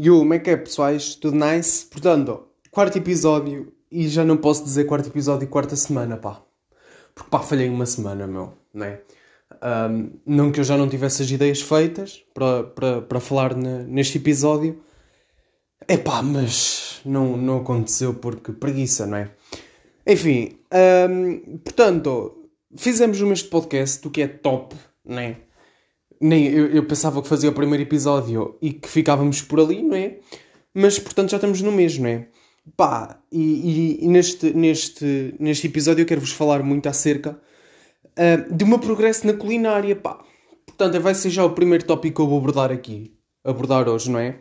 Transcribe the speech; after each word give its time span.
Yo, 0.00 0.20
como 0.20 0.32
é 0.32 0.38
que 0.38 0.50
é, 0.50 0.56
pessoais? 0.56 1.16
Tudo 1.16 1.36
nice? 1.36 1.84
Portanto, 1.86 2.46
quarto 2.70 2.96
episódio 2.96 3.72
e 3.90 4.06
já 4.06 4.24
não 4.24 4.36
posso 4.36 4.62
dizer 4.62 4.84
quarto 4.84 5.08
episódio 5.08 5.44
e 5.44 5.48
quarta 5.48 5.74
semana, 5.74 6.16
pá. 6.16 6.40
Porque 7.12 7.28
pá, 7.28 7.40
falhei 7.40 7.68
uma 7.68 7.84
semana, 7.84 8.24
meu, 8.24 8.52
não 8.72 8.86
é? 8.86 9.02
Um, 9.90 10.10
não 10.24 10.52
que 10.52 10.60
eu 10.60 10.64
já 10.64 10.76
não 10.76 10.88
tivesse 10.88 11.22
as 11.22 11.30
ideias 11.32 11.60
feitas 11.60 12.22
para, 12.32 13.18
falar 13.18 13.56
na, 13.56 13.80
neste 13.80 14.18
episódio. 14.18 14.80
É 15.88 15.96
pá, 15.96 16.22
mas 16.22 17.00
não, 17.04 17.36
não 17.36 17.58
aconteceu 17.58 18.14
porque 18.14 18.52
preguiça, 18.52 19.04
não 19.04 19.16
é? 19.16 19.32
Enfim, 20.06 20.60
um, 21.10 21.58
portanto, 21.58 22.48
fizemos 22.76 23.20
este 23.20 23.48
podcast, 23.48 24.06
o 24.06 24.10
que 24.12 24.22
é 24.22 24.28
top, 24.28 24.76
não 25.04 25.18
é? 25.18 25.47
Nem 26.20 26.46
eu, 26.48 26.66
eu, 26.66 26.84
pensava 26.84 27.22
que 27.22 27.28
fazia 27.28 27.50
o 27.50 27.52
primeiro 27.52 27.82
episódio 27.82 28.56
e 28.60 28.72
que 28.72 28.88
ficávamos 28.88 29.42
por 29.42 29.60
ali, 29.60 29.82
não 29.82 29.96
é? 29.96 30.18
Mas 30.74 30.98
portanto 30.98 31.30
já 31.30 31.36
estamos 31.36 31.60
no 31.62 31.72
mês, 31.72 31.98
não 31.98 32.08
é? 32.08 32.28
Pá, 32.76 33.18
e, 33.32 33.98
e, 34.02 34.08
neste, 34.08 34.52
neste, 34.52 35.34
neste 35.38 35.66
episódio 35.66 36.02
eu 36.02 36.06
quero-vos 36.06 36.32
falar 36.32 36.62
muito 36.62 36.88
acerca 36.88 37.40
uh, 38.18 38.54
de 38.54 38.64
meu 38.64 38.78
progresso 38.78 39.26
na 39.26 39.32
culinária, 39.32 39.96
pá. 39.96 40.24
Portanto, 40.66 41.00
vai 41.00 41.14
ser 41.14 41.30
já 41.30 41.44
o 41.44 41.50
primeiro 41.50 41.84
tópico 41.84 42.16
que 42.16 42.22
eu 42.22 42.28
vou 42.28 42.38
abordar 42.38 42.70
aqui, 42.70 43.12
abordar 43.44 43.88
hoje, 43.88 44.10
não 44.10 44.18
é? 44.18 44.38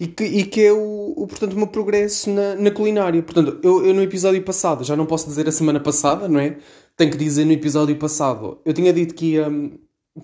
E 0.00 0.06
que, 0.06 0.24
e 0.24 0.44
que 0.44 0.62
é 0.62 0.72
o, 0.72 1.14
o, 1.16 1.26
portanto, 1.26 1.54
o 1.54 1.56
meu 1.56 1.66
progresso 1.66 2.30
na, 2.30 2.54
na 2.54 2.70
culinária. 2.70 3.20
Portanto, 3.22 3.58
eu, 3.62 3.84
eu 3.84 3.92
no 3.92 4.02
episódio 4.02 4.42
passado, 4.42 4.84
já 4.84 4.96
não 4.96 5.04
posso 5.04 5.26
dizer 5.26 5.48
a 5.48 5.52
semana 5.52 5.80
passada, 5.80 6.28
não 6.28 6.38
é? 6.38 6.56
Tenho 6.96 7.10
que 7.10 7.18
dizer 7.18 7.44
no 7.44 7.52
episódio 7.52 7.96
passado. 7.96 8.60
Eu 8.64 8.72
tinha 8.72 8.92
dito 8.92 9.14
que 9.14 9.32
ia, 9.32 9.48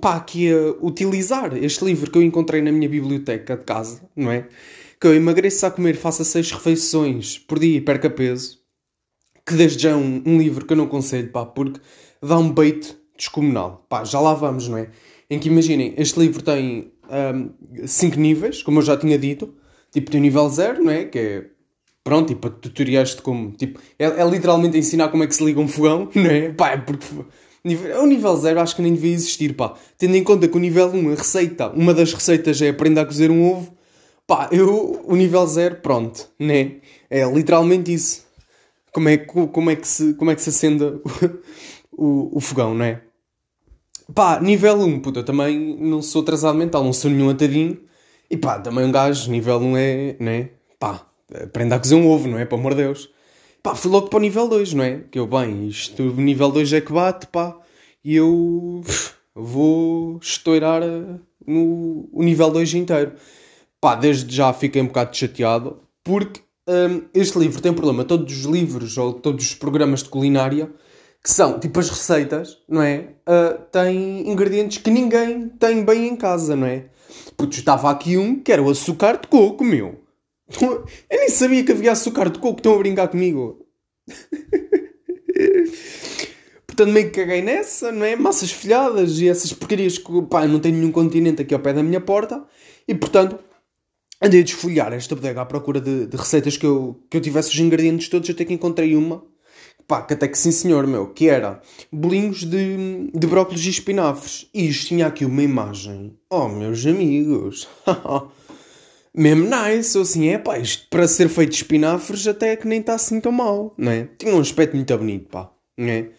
pá, 0.01 0.21
que 0.21 0.47
ia 0.47 0.75
utilizar 0.81 1.57
este 1.57 1.85
livro 1.85 2.11
que 2.11 2.19
eu 2.19 2.23
encontrei 2.23 2.63
na 2.63 2.73
minha 2.73 2.89
biblioteca 2.89 3.57
de 3.57 3.65
casa, 3.65 4.03
não 4.15 4.31
é? 4.31 4.49
Que 5.01 5.07
eu 5.07 5.15
emagreço 5.15 5.67
a 5.67 5.71
comer, 5.71 5.97
faça 5.97 6.25
seis 6.25 6.51
refeições 6.51 7.39
por 7.39 7.59
dia 7.59 7.79
e 7.79 7.81
perca 7.81 8.09
peso. 8.09 8.59
Que 9.47 9.55
desde 9.55 9.83
já 9.83 9.91
é 9.91 9.97
um, 9.97 10.23
um 10.25 10.39
livro 10.39 10.65
que 10.65 10.73
eu 10.73 10.77
não 10.77 10.85
aconselho, 10.85 11.31
pá, 11.31 11.45
porque 11.45 11.81
dá 12.23 12.39
um 12.39 12.51
bait 12.51 12.97
descomunal. 13.17 13.85
Pá, 13.89 14.05
já 14.05 14.21
lá 14.21 14.35
vamos, 14.35 14.69
não 14.69 14.79
é? 14.79 14.91
Em 15.29 15.39
que 15.39 15.49
imaginem, 15.49 15.95
este 15.97 16.19
livro 16.19 16.43
tem 16.43 16.93
5 17.87 18.17
um, 18.17 18.21
níveis, 18.21 18.63
como 18.63 18.79
eu 18.79 18.83
já 18.83 18.97
tinha 18.97 19.19
dito. 19.19 19.55
Tipo, 19.93 20.11
tem 20.11 20.21
o 20.21 20.23
nível 20.23 20.49
0, 20.49 20.83
não 20.83 20.91
é? 20.93 21.05
Que 21.05 21.19
é 21.19 21.47
pronto, 22.03 22.29
tipo, 22.29 22.51
tutoriais 22.51 23.17
de 23.17 23.23
como. 23.23 23.53
Tipo, 23.53 23.81
é, 23.99 24.05
é, 24.05 24.29
literalmente 24.29 24.77
ensinar 24.77 25.09
como 25.09 25.25
é 25.25 25.27
que 25.27 25.35
se 25.35 25.45
liga 25.45 25.61
um 25.61 25.69
fogão, 25.69 26.11
não 26.15 26.27
é? 26.27 26.51
Pá, 26.51 26.71
é 26.73 26.77
porque 26.77 27.07
o 27.65 28.07
nível 28.07 28.37
0 28.37 28.61
acho 28.61 28.77
que 28.77 28.83
nem 28.83 28.93
devia 28.93 29.13
existir, 29.13 29.55
pá. 29.55 29.75
Tendo 29.97 30.17
em 30.17 30.23
conta 30.23 30.47
que 30.47 30.57
o 30.57 30.61
nível 30.61 30.89
1, 30.89 31.13
a 31.13 31.15
receita, 31.15 31.69
uma 31.71 31.95
das 31.95 32.13
receitas 32.13 32.61
é 32.61 32.69
aprender 32.69 33.01
a 33.01 33.07
cozer 33.07 33.31
um 33.31 33.51
ovo, 33.51 33.75
pá, 34.27 34.49
eu, 34.53 35.03
o 35.07 35.17
nível 35.17 35.47
0, 35.47 35.77
pronto, 35.77 36.29
né? 36.39 36.77
É 37.09 37.25
literalmente 37.25 37.93
isso. 37.93 38.25
Como 38.93 39.09
é, 39.09 39.17
como 39.17 39.71
é, 39.71 39.77
que, 39.77 39.89
se, 39.89 40.15
como 40.15 40.31
é 40.31 40.35
que 40.35 40.43
se 40.43 40.51
acende 40.51 40.85
o, 40.85 41.03
o, 41.97 42.37
o 42.37 42.41
fogão, 42.41 42.75
não 42.75 42.85
é? 42.85 43.01
Pá, 44.15 44.39
nível 44.41 44.77
1, 44.81 45.01
puta, 45.01 45.21
eu 45.21 45.25
também 45.25 45.77
não 45.81 46.03
sou 46.03 46.21
atrasado 46.23 46.59
mental, 46.59 46.85
não 46.85 46.93
sou 46.93 47.11
nenhum 47.11 47.31
atadinho. 47.31 47.81
E 48.31 48.37
pá, 48.37 48.59
também 48.59 48.85
um 48.85 48.93
gajo, 48.93 49.31
nível 49.31 49.59
1 49.59 49.77
é, 49.77 50.17
né? 50.21 50.51
Pá, 50.79 51.07
aprenda 51.43 51.77
a 51.77 51.79
cozer 51.79 51.95
um 51.95 52.09
ovo, 52.09 52.29
não 52.29 52.39
é? 52.39 52.45
Pelo 52.45 52.61
amor 52.61 52.75
de 52.75 52.83
Deus. 52.83 53.14
Pá, 53.65 53.75
fui 53.75 53.91
logo 53.91 54.11
para 54.11 54.19
o 54.19 54.21
nível 54.21 54.47
2, 54.47 54.75
não 54.75 54.85
é? 54.85 55.05
Que 55.11 55.19
eu, 55.19 55.27
bem, 55.27 55.67
isto, 55.69 56.03
o 56.03 56.21
nível 56.21 56.51
2 56.51 56.75
é 56.75 56.83
que 56.83 56.93
bate, 56.93 57.27
pá, 57.29 57.57
e 58.05 58.15
eu 58.15 58.83
vou 59.35 60.19
estourar 60.21 60.83
eh, 60.83 61.19
no, 61.47 62.07
o 62.13 62.23
nível 62.23 62.51
2 62.51 62.75
inteiro. 62.75 63.13
Pá, 63.81 63.95
desde 63.95 64.37
já 64.37 64.53
fiquei 64.53 64.83
um 64.83 64.87
bocado 64.89 65.17
chateado, 65.17 65.81
porque 66.05 66.43
um, 66.69 67.05
este 67.15 67.39
livro 67.39 67.63
tem 67.63 67.73
um 67.73 67.75
problema. 67.75 68.05
Todos 68.05 68.37
os 68.37 68.45
livros 68.45 68.99
ou 68.99 69.15
todos 69.15 69.47
os 69.47 69.55
programas 69.55 70.03
de 70.03 70.11
culinária, 70.11 70.71
que 71.23 71.31
são 71.31 71.59
tipo 71.59 71.81
as 71.81 71.89
receitas, 71.89 72.59
não 72.69 72.83
é? 72.83 73.15
Uh, 73.27 73.63
têm 73.73 74.31
ingredientes 74.31 74.77
que 74.77 74.91
ninguém 74.91 75.49
tem 75.49 75.83
bem 75.83 76.09
em 76.09 76.17
casa, 76.17 76.55
não 76.55 76.67
é? 76.67 76.91
Porque 77.35 77.61
estava 77.61 77.91
aqui 77.91 78.19
um 78.19 78.39
que 78.43 78.53
era 78.53 78.63
o 78.63 78.69
açúcar 78.69 79.17
de 79.23 79.29
coco, 79.29 79.65
meu. 79.65 80.04
Eu 80.61 80.85
nem 81.11 81.29
sabia 81.31 81.65
que 81.65 81.73
havia 81.73 81.93
açúcar 81.93 82.31
de 82.31 82.39
coco. 82.39 82.59
Estão 82.59 82.75
a 82.75 82.79
brincar 82.79 83.09
comigo. 83.09 83.67
Portanto, 86.67 86.93
meio 86.93 87.11
que 87.11 87.21
caguei 87.21 87.41
nessa, 87.41 87.93
não 87.93 88.05
é? 88.05 88.17
Massas 88.17 88.51
folhadas 88.51 89.21
e 89.21 89.29
essas 89.29 89.53
porcarias 89.53 89.97
que, 89.97 90.23
pá, 90.23 90.47
não 90.47 90.59
tenho 90.59 90.77
nenhum 90.77 90.91
continente 90.91 91.43
aqui 91.43 91.55
ao 91.55 91.61
pé 91.61 91.73
da 91.73 91.83
minha 91.83 92.01
porta. 92.01 92.45
E, 92.87 92.95
portanto, 92.95 93.39
andei 94.21 94.41
a 94.41 94.45
desfolhar 94.45 94.93
esta 94.93 95.15
bodega 95.15 95.41
à 95.41 95.47
procura 95.47 95.81
de, 95.81 96.07
de, 96.07 96.17
receitas 96.17 96.57
que 96.57 96.67
eu, 96.67 97.01
que 97.09 97.17
eu 97.17 97.21
tivesse 97.21 97.51
os 97.51 97.59
ingredientes 97.61 98.09
todos, 98.09 98.29
até 98.29 98.45
que 98.45 98.53
encontrei 98.53 98.97
uma. 98.97 99.25
Pá, 99.87 100.03
que 100.03 100.15
até 100.15 100.27
que 100.27 100.39
sim 100.39 100.51
senhor, 100.51 100.87
meu, 100.87 101.09
que 101.09 101.29
era 101.29 101.61
bolinhos 101.93 102.43
de, 102.43 103.11
de 103.15 103.27
brócolis 103.27 103.65
e 103.67 103.71
espinafres. 103.71 104.49
E 104.53 104.69
isto 104.69 104.89
tinha 104.89 105.07
aqui 105.07 105.25
uma 105.25 105.43
imagem. 105.43 106.19
Oh, 106.29 106.49
meus 106.49 106.85
amigos. 106.87 107.69
mesmo 109.15 109.49
nice, 109.49 109.97
ou 109.97 110.03
assim, 110.03 110.29
é 110.29 110.39
pá, 110.39 110.59
isto 110.59 110.89
para 110.89 111.07
ser 111.07 111.29
feito 111.29 111.51
de 111.51 111.57
espinafres 111.57 112.27
até 112.27 112.53
é 112.53 112.57
que 112.57 112.67
nem 112.67 112.81
está 112.81 112.95
assim 112.95 113.21
tão 113.21 113.31
mal, 113.31 113.73
não 113.79 113.93
é? 113.93 114.09
Tinha 114.19 114.35
um 114.35 114.41
aspecto 114.41 114.75
muito 114.75 114.99
bonito, 114.99 115.29
pá, 115.29 115.53
não 115.79 115.89
é? 115.89 116.11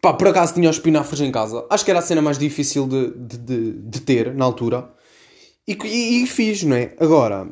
Pá, 0.00 0.12
por 0.12 0.28
acaso 0.28 0.54
tinha 0.54 0.70
os 0.70 0.76
espinafres 0.76 1.20
em 1.20 1.32
casa, 1.32 1.66
acho 1.68 1.84
que 1.84 1.90
era 1.90 1.98
a 1.98 2.02
cena 2.02 2.22
mais 2.22 2.38
difícil 2.38 2.86
de, 2.86 3.10
de, 3.10 3.38
de, 3.38 3.72
de 3.72 4.00
ter 4.00 4.32
na 4.32 4.44
altura, 4.44 4.88
e, 5.66 5.76
e, 5.84 6.22
e, 6.22 6.26
fiz, 6.28 6.62
não 6.62 6.76
é? 6.76 6.94
Agora, 7.00 7.50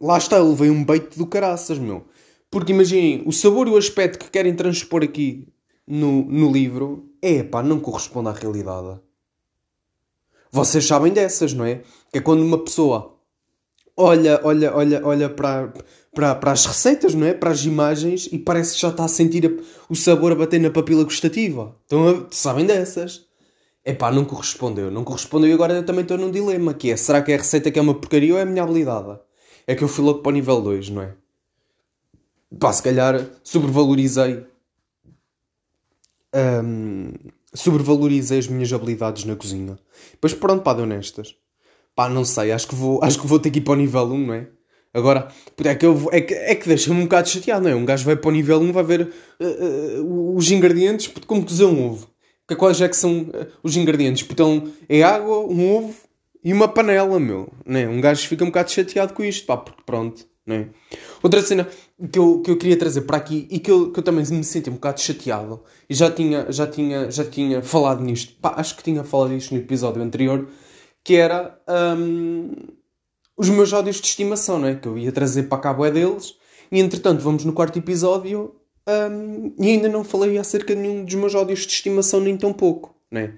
lá 0.00 0.18
está, 0.18 0.38
eu 0.38 0.48
levei 0.48 0.70
um 0.70 0.84
bait 0.84 1.16
do 1.16 1.26
caraças, 1.26 1.78
meu, 1.78 2.04
porque 2.50 2.72
imaginem, 2.72 3.22
o 3.24 3.32
sabor 3.32 3.68
e 3.68 3.70
o 3.70 3.76
aspecto 3.76 4.24
que 4.24 4.30
querem 4.30 4.54
transpor 4.54 5.04
aqui 5.04 5.46
no, 5.86 6.24
no 6.24 6.50
livro, 6.50 7.08
é 7.22 7.44
pá, 7.44 7.62
não 7.62 7.78
corresponde 7.78 8.28
à 8.28 8.32
realidade. 8.32 9.00
Vocês 10.50 10.84
sabem 10.84 11.12
dessas, 11.12 11.52
não 11.52 11.64
é? 11.64 11.82
Que 12.10 12.18
é 12.18 12.20
quando 12.20 12.42
uma 12.42 12.58
pessoa 12.58 13.17
olha, 13.98 14.40
olha, 14.44 14.74
olha, 14.74 15.00
olha 15.04 15.28
para, 15.28 15.72
para, 16.14 16.34
para 16.36 16.52
as 16.52 16.64
receitas, 16.64 17.14
não 17.14 17.26
é? 17.26 17.34
Para 17.34 17.50
as 17.50 17.64
imagens 17.64 18.28
e 18.32 18.38
parece 18.38 18.74
que 18.74 18.80
já 18.80 18.88
está 18.90 19.04
a 19.04 19.08
sentir 19.08 19.60
o 19.90 19.96
sabor 19.96 20.32
a 20.32 20.36
bater 20.36 20.60
na 20.60 20.70
papila 20.70 21.02
gustativa. 21.04 21.76
Então, 21.84 22.26
sabem 22.30 22.64
dessas? 22.64 23.26
É 23.84 23.92
pá, 23.92 24.12
não 24.12 24.24
correspondeu, 24.24 24.90
não 24.90 25.02
correspondeu 25.04 25.50
e 25.50 25.52
agora 25.52 25.74
eu 25.74 25.84
também 25.84 26.02
estou 26.02 26.18
num 26.18 26.30
dilema, 26.30 26.74
que 26.74 26.90
é, 26.90 26.96
será 26.96 27.22
que 27.22 27.32
é 27.32 27.34
a 27.34 27.38
receita 27.38 27.70
que 27.70 27.78
é 27.78 27.82
uma 27.82 27.94
porcaria 27.94 28.32
ou 28.34 28.38
é 28.38 28.42
a 28.42 28.46
minha 28.46 28.62
habilidade? 28.62 29.18
É 29.66 29.74
que 29.74 29.82
eu 29.82 29.88
fui 29.88 30.04
logo 30.04 30.20
para 30.20 30.30
o 30.30 30.32
nível 30.32 30.60
2, 30.60 30.90
não 30.90 31.02
é? 31.02 31.14
Pá, 32.58 32.72
se 32.72 32.82
calhar 32.82 33.26
sobrevalorizei 33.42 34.46
um, 36.34 37.12
sobrevalorizei 37.54 38.38
as 38.38 38.48
minhas 38.48 38.72
habilidades 38.72 39.24
na 39.24 39.36
cozinha. 39.36 39.78
Pois 40.20 40.34
pronto, 40.34 40.62
pá, 40.62 40.74
de 40.74 40.82
honestas. 40.82 41.34
Pá, 41.98 42.08
não 42.08 42.24
sei, 42.24 42.52
acho 42.52 42.68
que 42.68 42.76
vou, 42.76 43.02
acho 43.02 43.20
que 43.20 43.26
vou 43.26 43.40
ter 43.40 43.50
que 43.50 43.58
ir 43.58 43.62
para 43.62 43.72
o 43.72 43.76
nível 43.76 44.04
1, 44.04 44.26
não 44.26 44.34
é? 44.34 44.46
Agora, 44.94 45.32
é 45.64 45.74
que, 45.74 45.84
eu, 45.84 46.08
é 46.12 46.20
que, 46.20 46.32
é 46.32 46.54
que 46.54 46.68
deixa-me 46.68 47.00
um 47.00 47.02
bocado 47.02 47.28
chateado, 47.28 47.64
não 47.64 47.70
é? 47.72 47.74
Um 47.74 47.84
gajo 47.84 48.04
vai 48.04 48.14
para 48.14 48.28
o 48.28 48.30
nível 48.30 48.60
1, 48.60 48.72
vai 48.72 48.84
ver 48.84 49.00
uh, 49.40 50.00
uh, 50.00 50.36
os 50.36 50.48
ingredientes, 50.48 51.12
como 51.26 51.44
cozer 51.44 51.64
um 51.64 51.90
ovo. 51.90 52.08
Que, 52.46 52.54
quais 52.54 52.80
é 52.80 52.88
que 52.88 52.96
são 52.96 53.22
uh, 53.22 53.48
os 53.64 53.76
ingredientes? 53.76 54.24
Então, 54.30 54.70
é 54.88 55.02
água, 55.02 55.40
um 55.40 55.76
ovo 55.76 55.92
e 56.44 56.52
uma 56.52 56.68
panela, 56.68 57.18
meu. 57.18 57.52
Não 57.66 57.80
é? 57.80 57.88
Um 57.88 58.00
gajo 58.00 58.28
fica 58.28 58.44
um 58.44 58.46
bocado 58.46 58.70
chateado 58.70 59.12
com 59.12 59.24
isto, 59.24 59.44
pá, 59.44 59.56
porque 59.56 59.82
pronto, 59.84 60.24
não 60.46 60.54
é? 60.54 60.68
Outra 61.20 61.42
cena 61.42 61.66
que 62.12 62.16
eu, 62.20 62.40
que 62.42 62.50
eu 62.52 62.56
queria 62.56 62.76
trazer 62.76 63.00
para 63.00 63.16
aqui 63.16 63.48
e 63.50 63.58
que 63.58 63.72
eu, 63.72 63.90
que 63.90 63.98
eu 63.98 64.04
também 64.04 64.24
me 64.24 64.44
senti 64.44 64.70
um 64.70 64.74
bocado 64.74 65.00
chateado, 65.00 65.64
e 65.90 65.94
já 65.96 66.08
tinha, 66.12 66.46
já 66.48 66.64
tinha, 66.64 67.10
já 67.10 67.24
tinha 67.24 67.60
falado 67.60 68.04
nisto, 68.04 68.34
pá, 68.40 68.54
acho 68.56 68.76
que 68.76 68.84
tinha 68.84 69.02
falado 69.02 69.34
isto 69.34 69.52
no 69.52 69.60
episódio 69.60 70.00
anterior, 70.00 70.46
que 71.08 71.16
era 71.16 71.58
um, 71.96 72.50
os 73.34 73.48
meus 73.48 73.72
ódios 73.72 73.96
de 73.96 74.06
estimação, 74.08 74.58
não 74.58 74.68
é? 74.68 74.74
Que 74.74 74.86
eu 74.86 74.98
ia 74.98 75.10
trazer 75.10 75.44
para 75.44 75.56
cá 75.56 75.86
é 75.86 75.90
deles. 75.90 76.34
E 76.70 76.78
entretanto, 76.78 77.22
vamos 77.22 77.46
no 77.46 77.54
quarto 77.54 77.78
episódio 77.78 78.54
um, 78.86 79.54
e 79.58 79.68
ainda 79.68 79.88
não 79.88 80.04
falei 80.04 80.36
acerca 80.36 80.76
de 80.76 80.82
nenhum 80.82 81.06
dos 81.06 81.14
meus 81.14 81.34
ódios 81.34 81.60
de 81.60 81.72
estimação, 81.72 82.20
nem 82.20 82.36
tão 82.36 82.52
pouco, 82.52 82.94
não 83.10 83.22
é? 83.22 83.32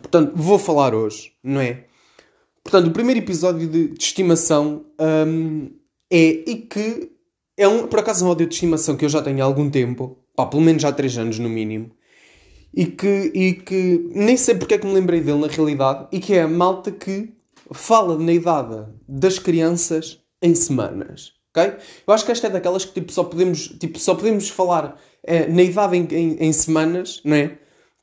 Portanto, 0.00 0.32
vou 0.34 0.58
falar 0.58 0.96
hoje, 0.96 1.30
não 1.44 1.60
é? 1.60 1.84
Portanto, 2.64 2.88
o 2.88 2.92
primeiro 2.92 3.20
episódio 3.20 3.68
de, 3.68 3.86
de 3.90 4.02
estimação 4.02 4.84
um, 5.00 5.70
é 6.10 6.26
e 6.26 6.56
que 6.56 7.12
é 7.56 7.68
um, 7.68 7.86
por 7.86 8.00
acaso 8.00 8.26
um 8.26 8.30
ódio 8.30 8.48
de 8.48 8.54
estimação 8.54 8.96
que 8.96 9.04
eu 9.04 9.08
já 9.08 9.22
tenho 9.22 9.44
há 9.44 9.46
algum 9.46 9.70
tempo, 9.70 10.18
pá, 10.34 10.44
pelo 10.44 10.60
menos 10.62 10.82
já 10.82 10.88
há 10.88 10.92
3 10.92 11.18
anos 11.18 11.38
no 11.38 11.48
mínimo, 11.48 11.92
e 12.74 12.86
que, 12.86 13.30
e 13.34 13.54
que 13.54 14.10
nem 14.14 14.36
sei 14.36 14.54
porque 14.54 14.74
é 14.74 14.78
que 14.78 14.86
me 14.86 14.94
lembrei 14.94 15.20
dele 15.20 15.38
na 15.38 15.46
realidade, 15.46 16.06
e 16.10 16.18
que 16.18 16.34
é 16.34 16.42
a 16.42 16.48
malta 16.48 16.90
que 16.90 17.32
fala 17.72 18.18
na 18.18 18.32
idade 18.32 18.84
das 19.08 19.38
crianças 19.38 20.18
em 20.40 20.54
semanas. 20.54 21.32
ok? 21.54 21.74
Eu 22.06 22.14
acho 22.14 22.24
que 22.24 22.32
esta 22.32 22.46
é 22.46 22.50
daquelas 22.50 22.84
que 22.84 22.92
tipo, 22.92 23.12
só, 23.12 23.24
podemos, 23.24 23.68
tipo, 23.68 23.98
só 23.98 24.14
podemos 24.14 24.48
falar 24.48 24.98
é, 25.22 25.46
na 25.46 25.62
idade 25.62 25.96
em, 25.96 26.08
em, 26.10 26.36
em, 26.40 26.52
semanas, 26.52 27.20
não 27.24 27.36
é? 27.36 27.58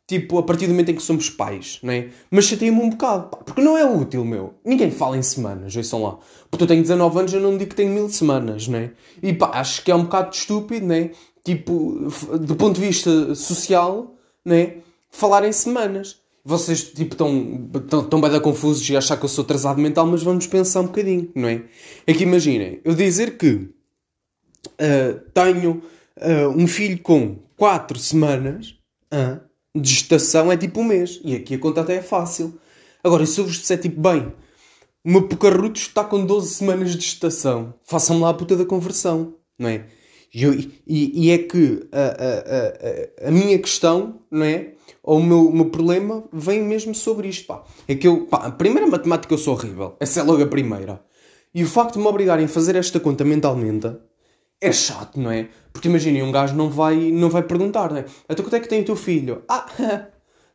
tipo, 0.09 0.39
a 0.39 0.43
partir 0.43 0.65
do 0.65 0.71
momento 0.71 0.89
em 0.89 0.95
que 0.95 1.03
somos 1.03 1.29
pais, 1.29 1.79
não 1.83 1.93
é? 1.93 2.09
Mas 2.31 2.45
chateia-me 2.45 2.81
um 2.81 2.89
bocado, 2.89 3.29
pá, 3.29 3.37
porque 3.37 3.61
não 3.61 3.77
é 3.77 3.85
útil, 3.85 4.25
meu. 4.25 4.55
Ninguém 4.65 4.89
fala 4.89 5.15
em 5.15 5.21
semanas, 5.21 5.75
ouçam 5.75 6.01
lá. 6.01 6.17
Porque 6.49 6.63
eu 6.63 6.67
tenho 6.67 6.81
19 6.81 7.19
anos, 7.19 7.33
eu 7.33 7.39
não 7.39 7.55
digo 7.55 7.69
que 7.69 7.75
tenho 7.75 7.93
mil 7.93 8.09
semanas, 8.09 8.67
não 8.67 8.79
é? 8.79 8.91
E 9.21 9.31
pá, 9.33 9.51
acho 9.53 9.83
que 9.83 9.91
é 9.91 9.95
um 9.95 10.05
bocado 10.05 10.35
estúpido, 10.35 10.87
não 10.87 10.95
é? 10.95 11.11
Tipo, 11.45 12.09
do 12.39 12.55
ponto 12.55 12.79
de 12.79 12.87
vista 12.87 13.35
social, 13.35 14.15
não 14.49 14.55
é? 14.55 14.77
Falar 15.11 15.47
em 15.47 15.51
semanas. 15.51 16.19
Vocês, 16.43 16.83
tipo, 16.85 17.13
estão, 17.13 17.69
estão, 17.75 18.01
estão 18.01 18.21
bem 18.21 18.41
confusos 18.41 18.89
e 18.89 18.97
achar 18.97 19.17
que 19.17 19.25
eu 19.25 19.29
sou 19.29 19.43
atrasado 19.43 19.79
mental, 19.79 20.07
mas 20.07 20.23
vamos 20.23 20.47
pensar 20.47 20.81
um 20.81 20.87
bocadinho, 20.87 21.29
não 21.35 21.47
é? 21.47 21.63
É 22.07 22.13
que 22.13 22.23
imaginem, 22.23 22.81
eu 22.83 22.95
dizer 22.95 23.37
que 23.37 23.53
uh, 23.53 25.19
tenho 25.33 25.83
uh, 26.17 26.49
um 26.49 26.65
filho 26.65 26.97
com 26.99 27.37
4 27.55 27.99
semanas, 27.99 28.75
uh, 29.13 29.39
de 29.75 29.89
gestação 29.89 30.51
é 30.51 30.57
tipo 30.57 30.79
um 30.79 30.83
mês. 30.83 31.21
E 31.23 31.35
aqui 31.35 31.53
a 31.53 31.59
conta 31.59 31.81
até 31.81 31.95
é 31.97 32.01
fácil. 32.01 32.59
Agora, 33.03 33.25
se 33.25 33.39
eu 33.39 33.45
vos 33.45 33.57
disser 33.57 33.79
tipo, 33.79 34.01
bem, 34.01 34.33
o 35.03 35.11
meu 35.11 35.27
Pocarruto 35.27 35.79
está 35.79 36.03
com 36.03 36.25
12 36.25 36.55
semanas 36.55 36.95
de 36.95 37.01
gestação, 37.01 37.75
façam-me 37.83 38.21
lá 38.21 38.29
a 38.29 38.33
puta 38.33 38.55
da 38.55 38.65
conversão, 38.65 39.35
não 39.57 39.69
é? 39.69 39.85
E, 40.33 40.45
e, 40.87 41.25
e, 41.25 41.31
é 41.31 41.39
que 41.39 41.87
a, 41.91 41.99
a, 41.99 43.25
a, 43.25 43.29
a, 43.29 43.31
minha 43.31 43.57
questão, 43.57 44.21
não 44.29 44.45
é? 44.45 44.73
Ou 45.01 45.17
o 45.19 45.23
meu, 45.23 45.47
o 45.47 45.55
meu 45.55 45.65
problema 45.65 46.23
vem 46.31 46.61
mesmo 46.61 46.93
sobre 46.93 47.27
isto, 47.27 47.47
pá. 47.47 47.63
É 47.87 47.95
que 47.95 48.07
eu, 48.07 48.27
pá, 48.27 48.45
a 48.45 48.51
primeira 48.51 48.87
matemática 48.87 49.33
eu 49.33 49.37
sou 49.37 49.55
horrível. 49.55 49.95
Essa 49.99 50.19
é 50.19 50.23
logo 50.23 50.43
a 50.43 50.47
primeira. 50.47 51.03
E 51.53 51.63
o 51.63 51.67
facto 51.67 51.93
de 51.93 51.99
me 51.99 52.05
obrigarem 52.05 52.45
a 52.45 52.49
fazer 52.49 52.75
esta 52.75 52.99
conta 52.99 53.25
mentalmente 53.25 53.91
é 54.61 54.71
chato, 54.71 55.19
não 55.19 55.31
é? 55.31 55.49
Porque 55.73 55.87
imaginem, 55.87 56.21
um 56.21 56.31
gajo 56.31 56.55
não 56.55 56.69
vai, 56.69 56.95
não 56.95 57.29
vai 57.29 57.41
perguntar, 57.41 57.89
não 57.89 57.97
é? 57.97 58.05
Então 58.29 58.45
quanto 58.45 58.55
é 58.55 58.59
que 58.59 58.67
tem 58.67 58.81
o 58.81 58.85
teu 58.85 58.95
filho? 58.95 59.43
Ah, 59.47 59.65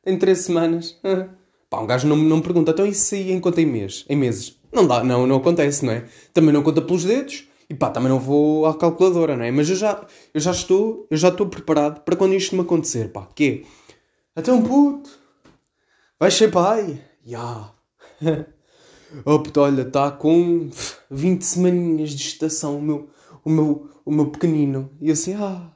tem 0.04 0.16
13 0.16 0.42
semanas. 0.42 1.00
Pá, 1.68 1.80
um 1.80 1.86
gajo 1.86 2.06
não, 2.06 2.16
não 2.16 2.40
pergunta, 2.40 2.70
então 2.70 2.86
isso 2.86 3.14
aí 3.14 3.32
em 3.32 3.40
quanto 3.40 3.58
em 3.58 3.66
mês? 3.66 4.04
Em 4.08 4.14
meses? 4.14 4.56
Não 4.72 4.86
dá, 4.86 5.02
não, 5.02 5.26
não 5.26 5.36
acontece, 5.36 5.84
não 5.84 5.92
é? 5.92 6.04
Também 6.32 6.52
não 6.52 6.62
conta 6.62 6.80
pelos 6.80 7.04
dedos 7.04 7.48
e 7.74 7.76
pá, 7.76 7.90
também 7.90 8.08
não 8.08 8.20
vou 8.20 8.66
à 8.66 8.78
calculadora, 8.78 9.36
não 9.36 9.44
é? 9.44 9.50
Mas 9.50 9.68
eu 9.68 9.74
já, 9.74 10.06
eu 10.32 10.40
já 10.40 10.52
estou, 10.52 11.08
eu 11.10 11.16
já 11.16 11.26
estou 11.26 11.48
preparado 11.48 12.04
para 12.04 12.14
quando 12.14 12.32
isto 12.32 12.54
me 12.54 12.62
acontecer, 12.62 13.10
pá. 13.10 13.26
Que 13.34 13.64
é? 14.36 14.40
Até 14.40 14.52
um 14.52 14.62
puto. 14.62 15.10
Vai 16.18 16.30
ser 16.30 16.52
pai. 16.52 17.02
Ya. 17.26 17.72
Yeah. 18.22 18.46
oh, 19.26 19.40
puto, 19.40 19.60
olha, 19.60 19.82
está 19.82 20.12
com 20.12 20.70
20 21.10 21.42
semaninhas 21.42 22.10
de 22.10 22.22
estação, 22.22 22.78
o 22.78 22.82
meu, 22.82 23.10
o 23.44 23.50
meu, 23.50 23.90
o 24.04 24.12
meu 24.12 24.26
pequenino. 24.26 24.88
E 25.00 25.08
eu 25.08 25.14
assim, 25.14 25.34
ah, 25.34 25.72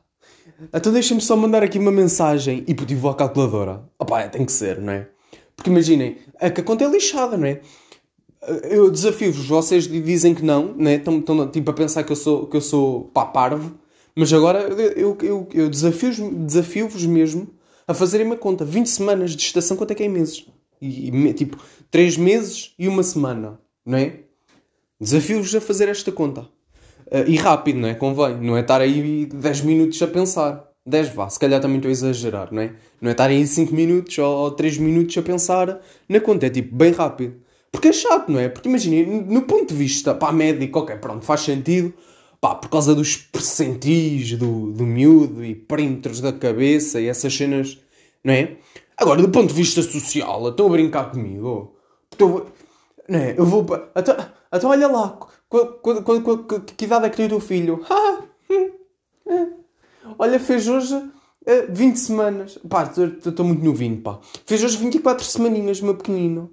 então 0.72 0.92
deixa-me 0.92 1.20
só 1.20 1.36
mandar 1.36 1.64
aqui 1.64 1.80
uma 1.80 1.90
mensagem. 1.90 2.62
E 2.68 2.74
puto, 2.74 2.94
vou 2.94 3.10
à 3.10 3.16
calculadora. 3.16 3.82
Opá, 3.98 4.28
tem 4.28 4.44
que 4.44 4.52
ser, 4.52 4.78
não 4.80 4.92
é? 4.92 5.08
Porque 5.56 5.68
imaginem, 5.68 6.18
a 6.40 6.48
que 6.48 6.60
a 6.60 6.64
conta 6.64 6.84
é 6.84 6.88
lixada, 6.88 7.36
não 7.36 7.48
é? 7.48 7.60
Eu 8.70 8.90
desafio-vos, 8.90 9.46
vocês 9.46 9.88
dizem 9.88 10.34
que 10.34 10.44
não, 10.44 10.74
né? 10.74 10.94
Estão, 10.94 11.48
tipo 11.50 11.70
a 11.70 11.74
pensar 11.74 12.04
que 12.04 12.12
eu 12.12 12.16
sou, 12.16 12.46
que 12.46 12.56
eu 12.56 12.60
sou 12.60 13.04
pá, 13.12 13.26
parvo, 13.26 13.74
mas 14.14 14.32
agora 14.32 14.60
eu, 14.60 15.16
eu, 15.22 15.48
eu 15.52 15.68
desafio-vos 15.68 16.46
desafio 16.46 16.88
mesmo 17.08 17.48
a 17.86 17.94
fazerem 17.94 18.26
uma 18.26 18.36
conta. 18.36 18.64
20 18.64 18.86
semanas 18.86 19.34
de 19.34 19.42
estação, 19.42 19.76
quanto 19.76 19.92
é 19.92 19.94
que 19.94 20.02
é 20.02 20.06
em 20.06 20.10
meses? 20.10 20.46
E, 20.80 21.08
e, 21.08 21.32
tipo, 21.32 21.58
3 21.90 22.16
meses 22.16 22.74
e 22.78 22.86
uma 22.86 23.02
semana, 23.02 23.58
não 23.84 23.96
é? 23.98 24.20
Desafio-vos 25.00 25.54
a 25.54 25.60
fazer 25.60 25.88
esta 25.88 26.12
conta. 26.12 26.42
Uh, 27.06 27.24
e 27.26 27.36
rápido, 27.36 27.78
não 27.78 27.88
é? 27.88 27.94
Convém. 27.94 28.36
Não 28.40 28.56
é 28.56 28.60
estar 28.60 28.80
aí 28.80 29.26
10 29.26 29.62
minutos 29.62 30.00
a 30.02 30.06
pensar. 30.06 30.68
10 30.84 31.10
vá, 31.10 31.28
se 31.28 31.38
calhar 31.38 31.60
também 31.60 31.76
estou 31.76 31.88
a 31.88 31.92
exagerar, 31.92 32.52
não 32.52 32.62
é? 32.62 32.72
Não 33.00 33.08
é 33.08 33.12
estar 33.12 33.28
aí 33.28 33.46
5 33.46 33.74
minutos 33.74 34.16
ou, 34.18 34.26
ou 34.26 34.50
3 34.50 34.78
minutos 34.78 35.16
a 35.16 35.22
pensar 35.22 35.80
na 36.08 36.20
conta. 36.20 36.46
É 36.46 36.50
tipo, 36.50 36.74
bem 36.74 36.92
rápido. 36.92 37.36
Porque 37.70 37.88
é 37.88 37.92
chato, 37.92 38.30
não 38.30 38.40
é? 38.40 38.48
Porque 38.48 38.68
imagina, 38.68 39.22
no 39.26 39.42
ponto 39.42 39.66
de 39.68 39.74
vista, 39.74 40.14
pá, 40.14 40.32
médico, 40.32 40.80
ok, 40.80 40.96
pronto, 40.96 41.24
faz 41.24 41.42
sentido. 41.42 41.92
Pá, 42.40 42.54
por 42.54 42.70
causa 42.70 42.94
dos 42.94 43.16
percentis 43.16 44.38
do, 44.38 44.70
do 44.70 44.84
miúdo 44.84 45.44
e 45.44 45.54
perímetros 45.56 46.20
da 46.20 46.32
cabeça 46.32 47.00
e 47.00 47.08
essas 47.08 47.34
cenas, 47.34 47.78
não 48.22 48.32
é? 48.32 48.56
Agora, 48.96 49.20
do 49.20 49.28
ponto 49.28 49.48
de 49.48 49.54
vista 49.54 49.82
social, 49.82 50.48
estão 50.48 50.66
a 50.66 50.70
brincar 50.70 51.10
comigo? 51.10 51.76
Estou, 52.10 52.46
não 53.08 53.18
é? 53.18 53.34
Eu 53.36 53.44
vou. 53.44 53.66
Então, 53.96 54.16
então 54.52 54.70
olha 54.70 54.88
lá, 54.88 55.18
quando, 55.48 55.74
quando, 55.80 56.22
quando, 56.22 56.60
que 56.62 56.84
idade 56.84 57.06
é 57.06 57.10
que 57.10 57.16
tem 57.16 57.26
o 57.26 57.30
teu 57.30 57.40
filho? 57.40 57.84
Hum, 58.50 58.70
é. 59.26 59.46
Olha, 60.18 60.40
fez 60.40 60.66
hoje 60.66 60.98
20 61.68 61.92
eh, 61.92 61.96
semanas. 61.96 62.58
Pá, 62.66 62.84
estou 62.84 63.44
muito 63.44 63.62
novinho, 63.62 64.00
pá. 64.00 64.20
Fez 64.46 64.64
hoje 64.64 64.78
24 64.78 65.22
semaninhas, 65.22 65.82
meu 65.82 65.94
pequenino. 65.94 66.50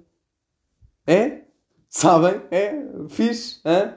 É? 1.06 1.42
Sabem? 1.88 2.40
É? 2.50 2.74
Fiz? 3.08 3.60
Hã? 3.64 3.94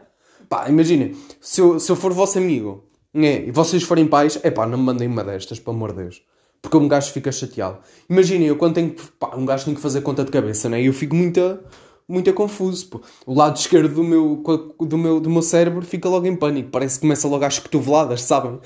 Pá, 0.47 0.69
imaginem, 0.69 1.15
se 1.41 1.61
eu, 1.61 1.79
se 1.79 1.91
eu 1.91 1.95
for 1.95 2.13
vosso 2.13 2.37
amigo 2.37 2.83
é, 3.13 3.45
e 3.47 3.51
vocês 3.51 3.83
forem 3.83 4.07
pais, 4.07 4.39
é 4.43 4.51
pá, 4.51 4.65
não 4.65 4.77
me 4.77 4.83
mandem 4.83 5.07
uma 5.07 5.23
destas, 5.23 5.59
pelo 5.59 5.75
amor 5.75 5.91
de 5.91 6.03
Deus. 6.03 6.21
Porque 6.61 6.77
um 6.77 6.87
gajo 6.87 7.11
fica 7.11 7.31
chateado. 7.31 7.79
Imaginem, 8.09 8.47
eu 8.47 8.55
quando 8.57 8.75
tenho 8.75 8.91
que. 8.91 9.03
Pá, 9.11 9.35
um 9.35 9.45
gajo 9.45 9.65
tem 9.65 9.73
que 9.73 9.81
fazer 9.81 10.01
conta 10.01 10.25
de 10.25 10.31
cabeça, 10.31 10.67
né? 10.67 10.81
Eu 10.81 10.91
fico 10.93 11.15
muito, 11.15 11.59
muito 12.07 12.33
confuso. 12.33 12.87
Pô. 12.87 13.01
O 13.25 13.33
lado 13.33 13.57
esquerdo 13.57 13.93
do 13.95 14.03
meu, 14.03 14.43
do, 14.79 14.97
meu, 14.97 15.19
do 15.19 15.29
meu 15.29 15.41
cérebro 15.41 15.81
fica 15.85 16.09
logo 16.09 16.27
em 16.27 16.35
pânico. 16.35 16.69
Parece 16.69 16.95
que 16.95 17.01
começa 17.01 17.27
logo 17.27 17.45
às 17.45 17.59
cotoveladas, 17.59 18.21
sabem? 18.23 18.59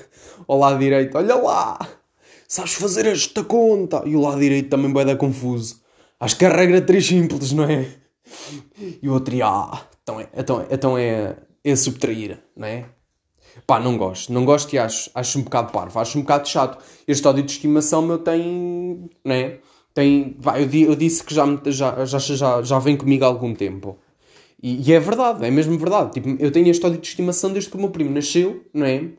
Ao 0.48 0.58
lado 0.58 0.78
direito, 0.78 1.16
olha 1.16 1.36
lá! 1.36 1.78
Sabes 2.48 2.74
fazer 2.74 3.06
esta 3.06 3.44
conta! 3.44 4.02
E 4.04 4.16
o 4.16 4.20
lado 4.20 4.40
direito 4.40 4.70
também 4.70 4.92
vai 4.92 5.04
dar 5.04 5.16
confuso. 5.16 5.80
Acho 6.18 6.36
que 6.36 6.44
a 6.44 6.48
regra 6.54 6.78
é 6.78 6.80
três 6.80 7.06
simples, 7.06 7.52
não 7.52 7.64
é? 7.64 8.03
E 9.02 9.08
o 9.08 9.12
outro, 9.12 9.34
ah, 9.42 9.86
então 10.02 10.20
é, 10.20 10.28
então, 10.36 10.66
então 10.70 10.98
é, 10.98 11.36
é 11.62 11.76
subtrair, 11.76 12.38
não 12.56 12.66
é? 12.66 12.86
Pá, 13.66 13.80
não 13.80 13.96
gosto. 13.96 14.32
Não 14.32 14.44
gosto 14.44 14.72
e 14.74 14.78
acho, 14.78 15.10
acho 15.14 15.38
um 15.38 15.42
bocado 15.42 15.72
parvo. 15.72 15.98
Acho 15.98 16.18
um 16.18 16.22
bocado 16.22 16.48
chato. 16.48 16.82
Este 17.06 17.26
ódio 17.26 17.42
de 17.42 17.52
estimação 17.52 18.02
meu 18.02 18.18
tem, 18.18 19.08
não 19.24 19.34
é? 19.34 19.60
Tem, 19.92 20.30
pá, 20.42 20.60
eu, 20.60 20.68
eu, 20.72 20.96
disse 20.96 21.22
que 21.22 21.32
já, 21.32 21.44
já, 21.66 22.04
já, 22.04 22.18
já, 22.18 22.62
já 22.62 22.78
vem 22.78 22.96
comigo 22.96 23.24
há 23.24 23.28
algum 23.28 23.54
tempo. 23.54 23.98
E, 24.62 24.90
e, 24.90 24.92
é 24.92 24.98
verdade, 24.98 25.44
é 25.44 25.50
mesmo 25.50 25.78
verdade. 25.78 26.12
Tipo, 26.12 26.42
eu 26.42 26.50
tenho 26.50 26.68
este 26.68 26.84
ódio 26.84 27.00
de 27.00 27.06
estimação 27.06 27.52
desde 27.52 27.70
que 27.70 27.76
o 27.76 27.80
meu 27.80 27.90
primo 27.90 28.10
nasceu, 28.10 28.64
não 28.72 28.86
é? 28.86 29.10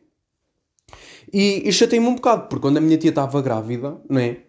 E, 1.31 1.67
e 1.67 1.71
chatei-me 1.71 2.07
um 2.07 2.15
bocado, 2.15 2.47
porque 2.47 2.61
quando 2.61 2.77
a 2.77 2.81
minha 2.81 2.97
tia 2.97 3.09
estava 3.09 3.41
grávida, 3.41 3.97
não 4.09 4.19
é? 4.19 4.39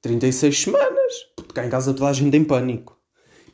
36 0.00 0.58
semanas, 0.58 1.14
porque 1.34 1.52
cá 1.52 1.66
em 1.66 1.70
casa 1.70 1.92
toda 1.94 2.10
a 2.10 2.12
gente 2.12 2.36
em 2.36 2.44
pânico. 2.44 2.95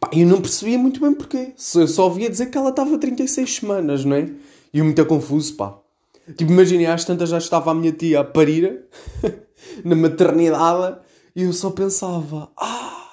Pá, 0.03 0.11
eu 0.13 0.27
não 0.27 0.41
percebia 0.41 0.77
muito 0.77 1.01
bem 1.01 1.15
porquê. 1.15 1.53
Eu 1.77 1.87
só 1.87 2.05
ouvia 2.07 2.29
dizer 2.29 2.47
que 2.47 2.59
ela 2.59 2.71
estava 2.71 2.99
36 2.99 3.55
semanas, 3.55 4.05
não 4.05 4.17
é? 4.17 4.29
E 4.75 4.81
eu 4.81 4.85
muito 4.85 5.07
confuso, 5.07 5.55
pá. 5.55 5.79
Tipo, 6.37 6.51
imaginem, 6.51 6.87
às 6.87 7.05
tantas 7.05 7.29
já 7.29 7.39
estava 7.39 7.71
a 7.71 7.75
minha 7.75 7.93
tia 7.93 8.19
a 8.19 8.25
parir, 8.25 8.85
na 9.85 9.95
maternidade, 9.95 10.99
e 11.37 11.45
eu 11.45 11.53
só 11.53 11.71
pensava, 11.71 12.51
ah, 12.59 13.07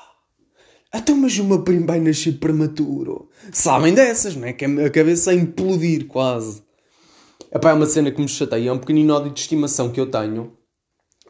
até 0.92 1.14
mas 1.14 1.38
o 1.38 1.44
meu 1.44 1.62
primo 1.62 1.86
vai 1.86 2.00
nascer 2.00 2.40
prematuro. 2.40 3.30
Sabem 3.52 3.94
dessas, 3.94 4.36
não 4.36 4.48
é? 4.48 4.54
Que 4.54 4.66
a 4.66 4.90
cabeça 4.90 5.30
a 5.30 5.36
implodir 5.36 6.08
quase. 6.08 6.64
Epá, 7.54 7.70
é 7.70 7.74
uma 7.74 7.86
cena 7.86 8.10
que 8.10 8.20
me 8.20 8.28
chateia, 8.28 8.70
é 8.70 8.74
um 8.74 8.80
pequenino 8.80 9.14
ódio 9.14 9.32
de 9.32 9.40
estimação 9.40 9.92
que 9.92 10.00
eu 10.00 10.10
tenho. 10.10 10.54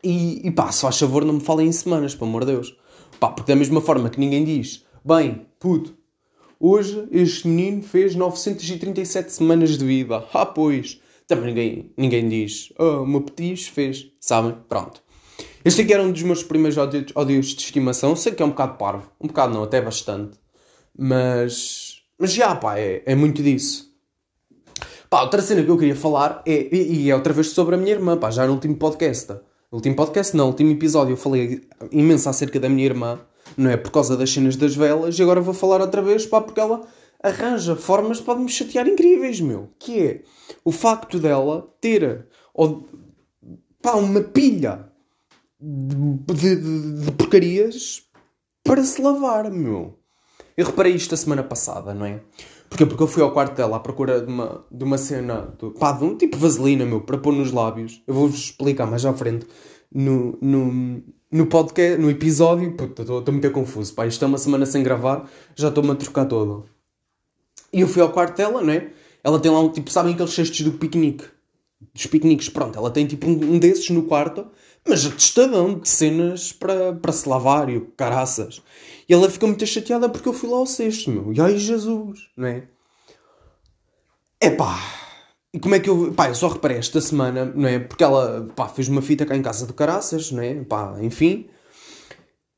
E, 0.01 0.47
e 0.47 0.51
pá, 0.51 0.71
se 0.71 0.81
faz 0.81 0.97
favor, 0.97 1.25
não 1.25 1.33
me 1.33 1.41
falem 1.41 1.67
em 1.67 1.71
semanas, 1.73 2.15
pelo 2.15 2.29
amor 2.29 2.45
de 2.45 2.53
Deus. 2.53 2.77
Pá, 3.19 3.29
porque 3.29 3.51
da 3.51 3.57
mesma 3.57 3.81
forma 3.81 4.09
que 4.09 4.19
ninguém 4.19 4.45
diz, 4.45 4.85
Bem, 5.09 5.47
puto, 5.59 5.97
hoje 6.59 7.07
este 7.11 7.47
menino 7.47 7.81
fez 7.81 8.13
937 8.13 9.31
semanas 9.33 9.75
de 9.75 9.83
vida. 9.83 10.23
Ah, 10.31 10.45
pois. 10.45 11.01
Também 11.27 11.47
ninguém, 11.47 11.93
ninguém 11.97 12.29
diz, 12.29 12.71
o 12.77 13.07
meu 13.07 13.21
petis 13.21 13.67
fez. 13.67 14.05
Sabem? 14.19 14.55
Pronto. 14.69 15.01
Este 15.65 15.81
aqui 15.81 15.95
era 15.95 16.03
um 16.03 16.11
dos 16.11 16.21
meus 16.21 16.43
primeiros 16.43 16.77
ódios 17.15 17.47
de 17.47 17.61
estimação. 17.63 18.15
Sei 18.15 18.33
que 18.33 18.43
é 18.43 18.45
um 18.45 18.49
bocado 18.49 18.77
parvo. 18.77 19.11
Um 19.19 19.25
bocado 19.25 19.51
não, 19.51 19.63
até 19.63 19.81
bastante. 19.81 20.37
Mas. 20.95 22.03
Mas 22.15 22.31
já, 22.31 22.55
pá, 22.55 22.77
é, 22.77 23.01
é 23.03 23.15
muito 23.15 23.41
disso. 23.41 23.91
Pá, 25.09 25.23
outra 25.23 25.41
cena 25.41 25.63
que 25.63 25.71
eu 25.71 25.77
queria 25.79 25.95
falar 25.95 26.43
é. 26.45 26.69
E, 26.71 27.05
e 27.05 27.09
é 27.09 27.15
outra 27.15 27.33
vez 27.33 27.49
sobre 27.49 27.73
a 27.73 27.79
minha 27.79 27.93
irmã, 27.93 28.15
pá, 28.15 28.29
já 28.29 28.45
no 28.45 28.53
último 28.53 28.75
podcast. 28.75 29.31
No 29.71 29.77
último 29.79 29.95
podcast, 29.95 30.37
não, 30.37 30.45
no 30.45 30.51
último 30.51 30.69
episódio 30.69 31.13
eu 31.13 31.17
falei 31.17 31.67
imenso 31.91 32.29
acerca 32.29 32.59
da 32.59 32.69
minha 32.69 32.85
irmã 32.85 33.19
não 33.57 33.69
é? 33.69 33.77
Por 33.77 33.91
causa 33.91 34.15
das 34.15 34.31
cenas 34.31 34.55
das 34.55 34.75
velas, 34.75 35.17
e 35.17 35.23
agora 35.23 35.41
vou 35.41 35.53
falar 35.53 35.81
outra 35.81 36.01
vez, 36.01 36.25
pá, 36.25 36.41
porque 36.41 36.59
ela 36.59 36.81
arranja 37.21 37.75
formas 37.75 38.21
para 38.21 38.39
me 38.39 38.49
chatear 38.49 38.87
incríveis, 38.87 39.41
meu. 39.41 39.69
Que 39.77 39.99
é 39.99 40.21
o 40.63 40.71
facto 40.71 41.19
dela 41.19 41.73
ter 41.81 42.27
ou, 42.53 42.87
pá, 43.81 43.93
uma 43.93 44.21
pilha 44.21 44.89
de, 45.59 46.33
de, 46.33 47.01
de, 47.05 47.11
porcarias 47.11 48.03
para 48.63 48.83
se 48.83 49.01
lavar, 49.01 49.51
meu. 49.51 49.97
Eu 50.55 50.65
reparei 50.65 50.93
isto 50.93 51.13
a 51.13 51.17
semana 51.17 51.43
passada, 51.43 51.93
não 51.93 52.05
é? 52.05 52.21
Porquê? 52.69 52.85
Porque 52.85 53.01
eu 53.01 53.07
fui 53.07 53.23
ao 53.23 53.31
quarto 53.31 53.55
dela 53.55 53.77
à 53.77 53.79
procura 53.79 54.21
de 54.21 54.27
uma, 54.27 54.65
de 54.71 54.83
uma 54.83 54.97
cena, 54.97 55.53
de, 55.59 55.71
pá, 55.71 55.91
de 55.91 56.03
um 56.03 56.15
tipo 56.15 56.37
vaselina, 56.37 56.85
meu, 56.85 57.01
para 57.01 57.17
pôr 57.17 57.33
nos 57.33 57.51
lábios. 57.51 58.03
Eu 58.05 58.13
vou-vos 58.13 58.39
explicar 58.39 58.85
mais 58.85 59.05
à 59.05 59.13
frente 59.13 59.47
no, 59.91 60.37
no, 60.41 61.01
no 61.31 61.45
podcast, 61.45 62.01
no 62.01 62.09
episódio, 62.09 62.71
puta, 62.73 63.03
estou 63.03 63.23
muito 63.31 63.51
confuso, 63.51 63.93
pá, 63.93 64.07
isto 64.07 64.23
é 64.23 64.27
uma 64.27 64.37
semana 64.37 64.65
sem 64.65 64.81
gravar, 64.81 65.29
já 65.55 65.69
estou-me 65.69 65.91
a 65.91 65.95
trocar 65.95 66.25
todo. 66.25 66.67
E 67.71 67.81
eu 67.81 67.87
fui 67.87 68.01
ao 68.01 68.11
quarto 68.11 68.37
dela, 68.37 68.61
não 68.61 68.73
é? 68.73 68.91
Ela 69.23 69.39
tem 69.39 69.51
lá 69.51 69.59
um 69.59 69.69
tipo, 69.69 69.91
sabem 69.91 70.13
aqueles 70.13 70.33
cestos 70.33 70.61
do 70.61 70.71
piquenique? 70.73 71.25
Dos 71.93 72.07
piqueniques, 72.07 72.49
pronto, 72.49 72.77
ela 72.77 72.89
tem 72.89 73.05
tipo 73.05 73.27
um, 73.27 73.59
desses 73.59 73.89
no 73.89 74.03
quarto, 74.03 74.47
mas 74.87 75.05
atestadão 75.05 75.79
de 75.79 75.87
cenas 75.87 76.51
para, 76.51 76.93
para 76.93 77.11
se 77.11 77.29
lavar 77.29 77.69
e 77.69 77.79
caraças. 77.95 78.61
E 79.07 79.13
ela 79.13 79.29
ficou 79.29 79.47
muito 79.47 79.65
chateada 79.65 80.09
porque 80.09 80.27
eu 80.27 80.33
fui 80.33 80.49
lá 80.49 80.57
ao 80.57 80.65
cesto, 80.65 81.11
meu. 81.11 81.31
E 81.31 81.39
ai 81.39 81.57
Jesus, 81.57 82.29
não 82.35 82.47
é? 82.47 82.67
Epá, 84.41 84.79
como 85.61 85.73
é 85.75 85.79
que 85.79 85.89
eu. 85.89 86.13
Pá, 86.13 86.27
eu 86.27 86.35
só 86.35 86.47
reparei 86.47 86.77
esta 86.77 87.01
semana, 87.01 87.45
não 87.55 87.67
é? 87.67 87.79
Porque 87.79 88.03
ela, 88.03 88.47
pá, 88.55 88.67
fez 88.67 88.87
uma 88.87 89.01
fita 89.01 89.25
cá 89.25 89.35
em 89.35 89.41
casa 89.41 89.65
do 89.65 89.73
caraças, 89.73 90.31
não 90.31 90.43
é? 90.43 90.63
Pá, 90.63 90.95
enfim. 91.01 91.47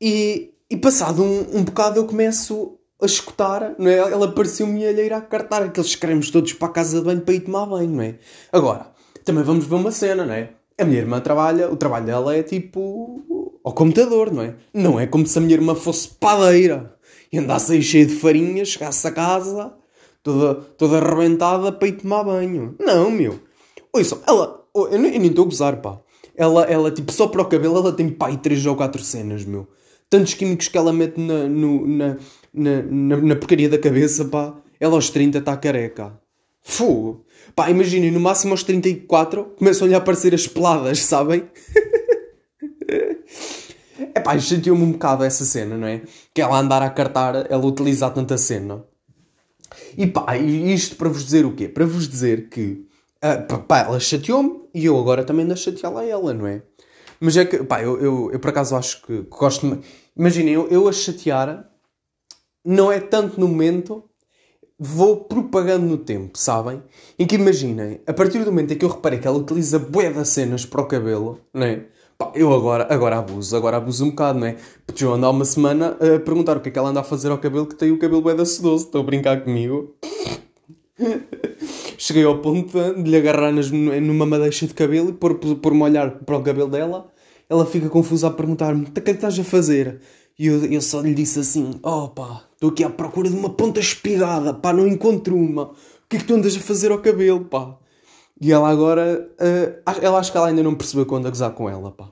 E, 0.02 0.54
e 0.70 0.76
passado 0.78 1.24
um, 1.24 1.60
um 1.60 1.64
bocado 1.64 2.00
eu 2.00 2.06
começo 2.06 2.78
a 3.02 3.06
escutar, 3.06 3.76
não 3.80 3.90
é? 3.90 3.98
Ela 3.98 4.32
pareceu-me 4.32 4.86
a 4.86 4.92
ir 4.92 5.14
a 5.14 5.22
cartar 5.22 5.64
aqueles 5.64 5.96
cremes 5.96 6.30
todos 6.30 6.54
para 6.54 6.68
a 6.68 6.72
casa 6.72 7.00
de 7.00 7.06
banho 7.06 7.22
para 7.22 7.34
ir 7.34 7.42
tomar 7.42 7.66
banho, 7.66 7.90
não 7.90 8.04
é? 8.04 8.16
Agora, 8.52 8.92
também 9.24 9.44
vamos 9.44 9.66
ver 9.66 9.76
uma 9.76 9.92
cena, 9.92 10.26
não 10.26 10.34
é? 10.34 10.50
A 10.78 10.84
minha 10.84 11.00
irmã 11.00 11.20
trabalha, 11.20 11.72
o 11.72 11.78
trabalho 11.78 12.06
dela 12.06 12.36
é 12.36 12.44
tipo 12.44 13.60
ao 13.64 13.74
computador, 13.74 14.32
não 14.32 14.44
é? 14.44 14.56
Não 14.74 15.00
é 15.00 15.08
como 15.08 15.26
se 15.26 15.38
a 15.38 15.42
minha 15.42 15.54
irmã 15.54 15.76
fosse 15.76 16.10
padeira 16.10 16.96
e 17.32 17.38
andasse 17.38 17.72
aí 17.74 17.82
cheia 17.82 18.06
de 18.06 18.16
farinha, 18.16 18.66
chegasse 18.66 19.08
a 19.08 19.12
casa 19.12 19.81
toda, 20.24 20.56
toda 20.56 20.98
arrebentada 20.98 21.72
para 21.72 21.88
ir 21.88 21.94
tomar 21.94 22.24
banho. 22.24 22.76
Não, 22.80 23.10
meu. 23.12 23.40
Ouçam, 23.94 24.20
ela, 24.28 24.64
eu 24.74 24.98
nem 24.98 25.26
estou 25.26 25.46
a 25.46 25.48
gozar, 25.48 25.82
pá. 25.82 26.00
Ela, 26.36 26.64
ela, 26.64 26.92
tipo, 26.92 27.12
só 27.12 27.28
para 27.28 27.42
o 27.42 27.46
cabelo, 27.46 27.78
ela 27.78 27.92
tem, 27.92 28.10
pá, 28.10 28.36
3 28.36 28.66
ou 28.66 28.76
4 28.76 29.04
cenas, 29.04 29.46
meu. 29.46 29.68
Tantos 30.10 30.34
químicos 30.34 30.68
que 30.68 30.78
ela 30.78 30.92
mete 30.92 31.20
na, 31.20 31.48
no, 31.48 31.88
na, 31.88 32.18
na, 32.54 32.82
na, 32.82 33.18
na 33.18 33.36
porcaria 33.36 33.70
da 33.70 33.78
cabeça, 33.78 34.26
pá. 34.26 34.56
Ela 34.80 34.96
aos 34.96 35.10
30 35.10 35.38
está 35.38 35.56
careca. 35.58 36.20
Fogo. 36.62 37.26
Pá, 37.56 37.70
imaginem, 37.70 38.12
no 38.12 38.20
máximo 38.20 38.54
aos 38.54 38.64
34 38.64 39.56
começam-lhe 39.58 39.94
a 39.94 39.98
aparecer 39.98 40.34
as 40.34 40.48
peladas, 40.48 41.00
sabem? 41.04 41.44
é 44.14 44.20
pá, 44.20 44.38
chateou-me 44.40 44.84
um 44.84 44.92
bocado 44.92 45.24
essa 45.24 45.44
cena, 45.44 45.78
não 45.78 45.88
é? 45.88 46.02
Que 46.34 46.42
ela 46.42 46.60
andar 46.60 46.82
a 46.82 46.90
cartar, 46.90 47.48
ela 47.50 47.66
utilizar 47.66 48.14
tanta 48.14 48.38
cena. 48.38 48.84
E 49.98 50.08
pá, 50.08 50.38
isto 50.38 50.96
para 50.96 51.10
vos 51.10 51.24
dizer 51.24 51.46
o 51.46 51.54
quê? 51.54 51.68
Para 51.68 51.86
vos 51.86 52.08
dizer 52.08 52.50
que, 52.50 52.86
uh, 53.24 53.60
pá, 53.64 53.80
ela 53.80 54.00
chateou-me 54.00 54.62
e 54.74 54.86
eu 54.86 54.98
agora 54.98 55.24
também 55.24 55.46
ando 55.46 55.54
a 55.54 55.58
chateá-la 55.58 56.02
a 56.02 56.06
ela, 56.06 56.34
não 56.34 56.48
é? 56.48 56.64
Mas 57.20 57.38
é 57.38 57.46
que, 57.46 57.64
pá, 57.64 57.82
eu, 57.82 58.00
eu, 58.02 58.30
eu 58.32 58.40
por 58.40 58.50
acaso 58.50 58.76
acho 58.76 59.02
que 59.04 59.22
gosto. 59.30 59.70
De... 59.70 59.82
Imaginem, 60.18 60.54
eu, 60.54 60.68
eu 60.70 60.88
a 60.88 60.92
chatear 60.92 61.70
não 62.66 62.92
é 62.92 63.00
tanto 63.00 63.40
no 63.40 63.48
momento, 63.48 64.04
vou 64.78 65.26
propagando 65.26 65.86
no 65.86 65.98
tempo, 65.98 66.38
sabem? 66.38 66.82
Em 67.18 67.26
que 67.26 67.36
imaginem, 67.36 68.02
a 68.06 68.14
partir 68.14 68.40
do 68.44 68.52
momento 68.52 68.74
em 68.74 68.78
que 68.78 68.86
eu 68.86 68.90
reparei 68.90 69.20
que 69.20 69.28
ela 69.28 69.38
utiliza 69.38 69.78
bué 69.80 70.12
cenas 70.24 70.66
para 70.66 70.82
o 70.82 70.88
cabelo, 70.88 71.40
não 71.54 71.64
é? 71.64 71.86
Pá, 72.22 72.32
eu 72.36 72.54
agora, 72.54 72.86
agora 72.94 73.18
abuso, 73.18 73.58
agora 73.58 73.78
abuso 73.78 74.06
um 74.06 74.12
bocado, 74.12 74.38
não 74.38 74.46
é? 74.46 74.56
Porque 74.86 75.04
eu 75.04 75.12
ando 75.12 75.26
há 75.26 75.32
uma 75.32 75.44
semana 75.44 75.98
a 76.00 76.20
perguntar 76.20 76.56
o 76.56 76.60
que 76.60 76.70
é 76.70 76.72
que 76.72 76.78
ela 76.78 76.90
anda 76.90 77.00
a 77.00 77.04
fazer 77.04 77.32
ao 77.32 77.40
cabelo 77.40 77.66
que 77.66 77.74
tem 77.74 77.92
o 77.92 77.98
cabelo 77.98 78.22
da 78.36 78.46
sedoso. 78.46 78.86
Estou 78.86 79.02
a 79.02 79.04
brincar 79.04 79.44
comigo. 79.44 79.96
Cheguei 81.98 82.24
ao 82.24 82.38
ponto 82.38 82.78
de 82.94 83.10
lhe 83.10 83.18
agarrar 83.18 83.52
nas, 83.52 83.72
numa 83.72 84.28
madeixa 84.28 84.68
de 84.68 84.74
cabelo 84.76 85.10
e 85.10 85.14
pôr, 85.14 85.34
pôr-me 85.34 85.82
a 85.82 85.86
olhar 85.86 86.12
para 86.12 86.38
o 86.38 86.44
cabelo 86.44 86.70
dela. 86.70 87.08
Ela 87.50 87.66
fica 87.66 87.90
confusa 87.90 88.28
a 88.28 88.32
perguntar-me: 88.32 88.84
o 88.84 88.92
que 88.92 89.00
é 89.00 89.04
que 89.04 89.12
estás 89.12 89.40
a 89.40 89.44
fazer? 89.44 90.00
E 90.38 90.46
eu, 90.46 90.64
eu 90.66 90.82
só 90.82 91.02
lhe 91.02 91.16
disse 91.16 91.40
assim: 91.40 91.80
Oh 91.82 92.08
pá, 92.10 92.44
estou 92.54 92.70
aqui 92.70 92.84
à 92.84 92.90
procura 92.92 93.32
de 93.32 93.36
uma 93.36 93.50
ponta 93.50 93.80
espigada, 93.80 94.54
pá, 94.54 94.72
não 94.72 94.88
encontro 94.88 95.36
uma. 95.36 95.64
O 95.64 95.76
que 96.08 96.18
é 96.18 96.20
que 96.20 96.26
tu 96.26 96.36
andas 96.36 96.56
a 96.56 96.60
fazer 96.60 96.92
ao 96.92 97.00
cabelo, 97.00 97.46
pá? 97.46 97.80
E 98.42 98.52
ela 98.52 98.70
agora. 98.70 99.30
Uh, 99.40 100.02
ela 100.02 100.18
acho 100.18 100.32
que 100.32 100.38
ela 100.38 100.48
ainda 100.48 100.64
não 100.64 100.74
percebeu 100.74 101.06
quando 101.06 101.28
a 101.28 101.30
gozar 101.30 101.52
com 101.52 101.70
ela, 101.70 101.92
pá. 101.92 102.10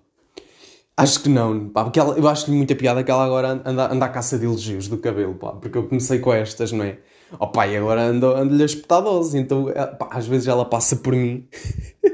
Acho 0.95 1.21
que 1.21 1.29
não, 1.29 1.69
pá, 1.69 1.85
porque 1.85 1.99
ela, 1.99 2.17
eu 2.17 2.27
acho-lhe 2.27 2.55
muita 2.55 2.75
piada 2.75 3.01
que 3.03 3.09
ela 3.09 3.23
agora 3.23 3.61
anda, 3.65 3.91
anda 3.91 4.05
à 4.05 4.09
caça 4.09 4.37
de 4.37 4.45
elogios 4.45 4.89
do 4.89 4.97
cabelo, 4.97 5.33
pá, 5.33 5.53
porque 5.53 5.77
eu 5.77 5.87
comecei 5.87 6.19
com 6.19 6.33
estas, 6.33 6.73
não 6.73 6.83
é? 6.83 6.99
Oh 7.39 7.47
pá, 7.47 7.67
e 7.67 7.77
agora 7.77 8.01
ando-lhe 8.01 8.41
ando 8.41 8.61
a 8.61 8.65
espetar 8.65 9.01
dose, 9.01 9.37
então 9.37 9.69
eh, 9.69 9.85
pá, 9.85 10.09
às 10.11 10.27
vezes 10.27 10.47
ela 10.49 10.65
passa 10.65 10.97
por 10.97 11.13
mim 11.13 11.47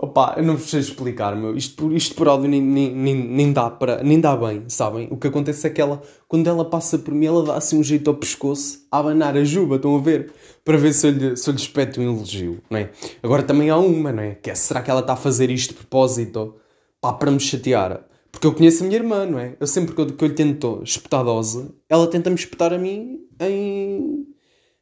Opa, 0.00 0.34
eu 0.36 0.44
não 0.44 0.56
vos 0.56 0.70
sei 0.70 0.78
explicar, 0.78 1.34
meu. 1.34 1.56
Isto 1.56 1.74
por, 1.74 1.92
isto 1.92 2.14
por 2.14 2.28
áudio 2.28 2.48
nem, 2.48 2.62
nem, 2.62 3.16
nem, 3.16 3.52
dá 3.52 3.68
para, 3.68 4.00
nem 4.00 4.20
dá 4.20 4.36
bem, 4.36 4.62
sabem? 4.68 5.08
O 5.10 5.16
que 5.16 5.26
acontece 5.26 5.66
é 5.66 5.70
que 5.70 5.80
ela, 5.80 6.00
quando 6.28 6.46
ela 6.46 6.64
passa 6.64 6.96
por 6.96 7.12
mim, 7.12 7.26
ela 7.26 7.42
dá 7.42 7.56
assim 7.56 7.76
um 7.76 7.82
jeito 7.82 8.08
ao 8.08 8.14
pescoço, 8.14 8.86
a 8.92 8.98
abanar 9.00 9.36
a 9.36 9.42
juba, 9.42 9.74
estão 9.74 9.96
a 9.96 10.00
ver? 10.00 10.32
Para 10.64 10.78
ver 10.78 10.92
se 10.92 11.08
eu 11.08 11.10
lhe, 11.10 11.36
se 11.36 11.50
eu 11.50 11.52
lhe 11.52 11.60
espeto 11.60 12.00
um 12.00 12.04
elogio, 12.04 12.62
não 12.70 12.78
é? 12.78 12.90
Agora 13.20 13.42
também 13.42 13.70
há 13.70 13.76
uma, 13.76 14.12
não 14.12 14.22
é? 14.22 14.36
Que 14.36 14.50
é, 14.52 14.54
será 14.54 14.82
que 14.82 14.90
ela 14.90 15.00
está 15.00 15.14
a 15.14 15.16
fazer 15.16 15.50
isto 15.50 15.70
de 15.70 15.80
propósito? 15.80 16.54
Pá, 17.00 17.12
para 17.12 17.32
me 17.32 17.40
chatear. 17.40 18.06
Porque 18.30 18.46
eu 18.46 18.54
conheço 18.54 18.84
a 18.84 18.86
minha 18.86 18.98
irmã, 18.98 19.26
não 19.26 19.38
é? 19.40 19.56
Eu 19.58 19.66
sempre 19.66 19.96
que 19.96 20.00
eu, 20.00 20.06
que 20.06 20.24
eu 20.24 20.28
lhe 20.28 20.34
tento 20.34 20.80
espetar 20.84 21.24
dose, 21.24 21.74
ela 21.88 22.06
tenta-me 22.06 22.36
espetar 22.36 22.72
a 22.72 22.78
mim 22.78 23.26
em, 23.40 24.26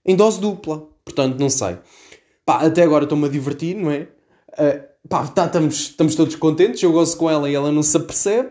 em 0.05 0.15
dose 0.15 0.39
dupla. 0.39 0.87
Portanto, 1.03 1.41
não 1.41 1.49
sei. 1.49 1.79
Pá, 2.45 2.67
até 2.67 2.83
agora 2.83 3.05
estou-me 3.05 3.25
a 3.25 3.31
divertir, 3.31 3.75
não 3.77 3.91
é? 3.91 4.09
Uh, 4.59 4.96
pá, 5.09 5.27
tá, 5.27 5.47
estamos, 5.47 5.75
estamos 5.75 6.15
todos 6.15 6.37
contentes, 6.37 6.83
eu 6.83 6.93
gosto 6.93 7.17
com 7.17 7.31
ela 7.31 7.49
e 7.51 7.55
ela 7.55 7.73
não 7.73 7.83
se 7.83 7.97
apercebe. 7.97 8.51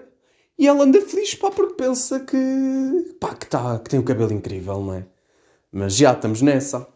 E 0.58 0.68
ela 0.68 0.84
anda 0.84 1.02
feliz, 1.02 1.36
pá, 1.36 1.52
porque 1.52 1.74
pensa 1.74 2.20
que, 2.22 3.16
pá, 3.20 3.36
que, 3.36 3.48
tá, 3.48 3.78
que 3.80 3.90
tem 3.90 4.00
um 4.00 4.04
cabelo 4.04 4.32
incrível, 4.32 4.82
não 4.82 4.94
é? 4.94 5.06
Mas 5.72 5.96
já 5.96 6.14
estamos 6.14 6.42
nessa. 6.42 6.88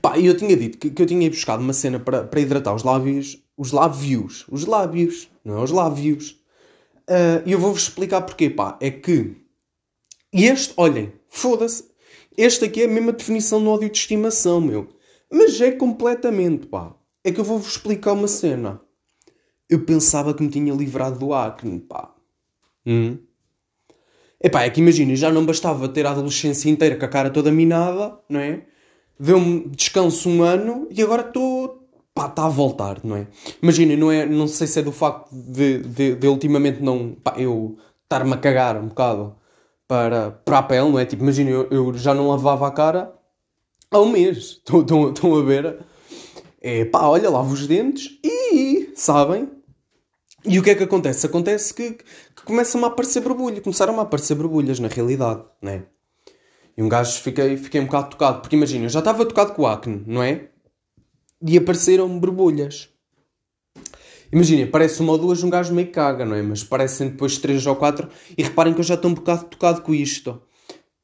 Pá, 0.00 0.18
eu 0.18 0.36
tinha 0.36 0.56
dito 0.56 0.78
que, 0.78 0.90
que 0.90 1.02
eu 1.02 1.06
tinha 1.06 1.28
buscado 1.28 1.62
uma 1.62 1.72
cena 1.72 1.98
para, 1.98 2.24
para 2.24 2.40
hidratar 2.40 2.74
os 2.74 2.84
lábios, 2.84 3.42
os 3.56 3.72
lábios, 3.72 4.46
os 4.48 4.64
lábios, 4.64 5.28
não 5.44 5.58
é 5.58 5.62
os 5.62 5.72
lábios. 5.72 6.30
Uh, 7.08 7.42
e 7.44 7.52
eu 7.52 7.58
vou-vos 7.58 7.82
explicar 7.82 8.20
porquê, 8.22 8.48
pá. 8.48 8.78
É 8.80 8.90
que 8.90 9.36
este, 10.32 10.74
olhem, 10.76 11.12
foda-se, 11.28 11.84
este 12.36 12.66
aqui 12.66 12.82
é 12.82 12.84
a 12.84 12.88
mesma 12.88 13.12
definição 13.12 13.62
do 13.62 13.70
ódio 13.70 13.90
de 13.90 13.98
estimação, 13.98 14.60
meu. 14.60 14.88
Mas 15.30 15.60
é 15.60 15.72
completamente, 15.72 16.66
pá. 16.68 16.94
É 17.24 17.32
que 17.32 17.40
eu 17.40 17.44
vou-vos 17.44 17.72
explicar 17.72 18.12
uma 18.12 18.28
cena. 18.28 18.80
Eu 19.68 19.84
pensava 19.84 20.32
que 20.32 20.42
me 20.42 20.48
tinha 20.48 20.72
livrado 20.72 21.18
do 21.18 21.34
acne, 21.34 21.78
pá. 21.80 22.14
Hum? 22.86 23.18
Epá, 24.40 24.62
é 24.62 24.70
que 24.70 24.80
imagina, 24.80 25.14
já 25.16 25.32
não 25.32 25.44
bastava 25.44 25.88
ter 25.88 26.06
a 26.06 26.12
adolescência 26.12 26.70
inteira 26.70 26.96
com 26.96 27.04
a 27.04 27.08
cara 27.08 27.28
toda 27.30 27.50
minada, 27.50 28.18
não 28.28 28.38
é? 28.40 28.62
Deu-me 29.18 29.68
descanso 29.70 30.28
um 30.28 30.42
ano 30.42 30.86
e 30.90 31.02
agora 31.02 31.22
estou. 31.22 31.88
pá, 32.14 32.26
está 32.26 32.46
a 32.46 32.48
voltar, 32.48 33.00
não 33.04 33.16
é? 33.16 33.26
Imagina, 33.60 33.96
não, 33.96 34.12
é, 34.12 34.24
não 34.26 34.46
sei 34.46 34.66
se 34.68 34.78
é 34.78 34.82
do 34.82 34.92
facto 34.92 35.28
de, 35.32 35.78
de, 35.80 36.14
de 36.14 36.28
ultimamente 36.28 36.80
não. 36.82 37.14
pá, 37.14 37.34
eu 37.36 37.76
estar-me 38.04 38.32
a 38.32 38.36
cagar 38.36 38.76
um 38.76 38.88
bocado 38.88 39.36
para, 39.88 40.30
para 40.30 40.58
a 40.58 40.62
pele, 40.62 40.88
não 40.90 40.98
é? 40.98 41.04
Tipo, 41.04 41.24
imagina, 41.24 41.50
eu, 41.50 41.68
eu 41.70 41.94
já 41.94 42.14
não 42.14 42.28
lavava 42.28 42.66
a 42.66 42.70
cara 42.70 43.12
há 43.90 43.98
um 44.00 44.10
mês. 44.10 44.60
Estão 44.64 45.36
a 45.36 45.42
ver? 45.42 45.78
É 46.70 46.84
pá, 46.84 47.06
olha, 47.06 47.30
lavo 47.30 47.54
os 47.54 47.66
dentes 47.66 48.18
e. 48.22 48.92
sabem? 48.94 49.48
E 50.44 50.58
o 50.58 50.62
que 50.62 50.68
é 50.68 50.74
que 50.74 50.82
acontece? 50.82 51.24
Acontece 51.24 51.72
que, 51.72 51.92
que 51.92 52.42
começam 52.44 52.84
a 52.84 52.88
aparecer 52.88 53.22
borbulhas. 53.22 53.60
Começaram 53.60 53.98
a 53.98 54.02
aparecer 54.02 54.34
borbulhas, 54.34 54.78
na 54.78 54.88
realidade, 54.88 55.44
né? 55.62 55.84
E 56.76 56.82
um 56.82 56.88
gajo 56.88 57.22
fiquei, 57.22 57.56
fiquei 57.56 57.80
um 57.80 57.86
bocado 57.86 58.10
tocado. 58.10 58.42
Porque 58.42 58.54
imagina, 58.54 58.84
eu 58.84 58.90
já 58.90 58.98
estava 58.98 59.24
tocado 59.24 59.54
com 59.54 59.66
acne, 59.66 60.04
não 60.06 60.22
é? 60.22 60.50
E 61.40 61.56
apareceram 61.56 62.18
borbulhas. 62.18 62.90
Imagina, 64.30 64.70
parece 64.70 65.00
uma 65.00 65.12
ou 65.12 65.18
duas, 65.18 65.42
um 65.42 65.48
gajo 65.48 65.74
meio 65.74 65.90
caga, 65.90 66.26
não 66.26 66.36
é? 66.36 66.42
Mas 66.42 66.62
parecem 66.62 67.08
depois 67.08 67.38
três 67.38 67.66
ou 67.66 67.76
quatro. 67.76 68.10
E 68.36 68.42
reparem 68.42 68.74
que 68.74 68.80
eu 68.80 68.84
já 68.84 68.94
estou 68.94 69.10
um 69.10 69.14
bocado 69.14 69.46
tocado 69.46 69.80
com 69.80 69.94
isto 69.94 70.38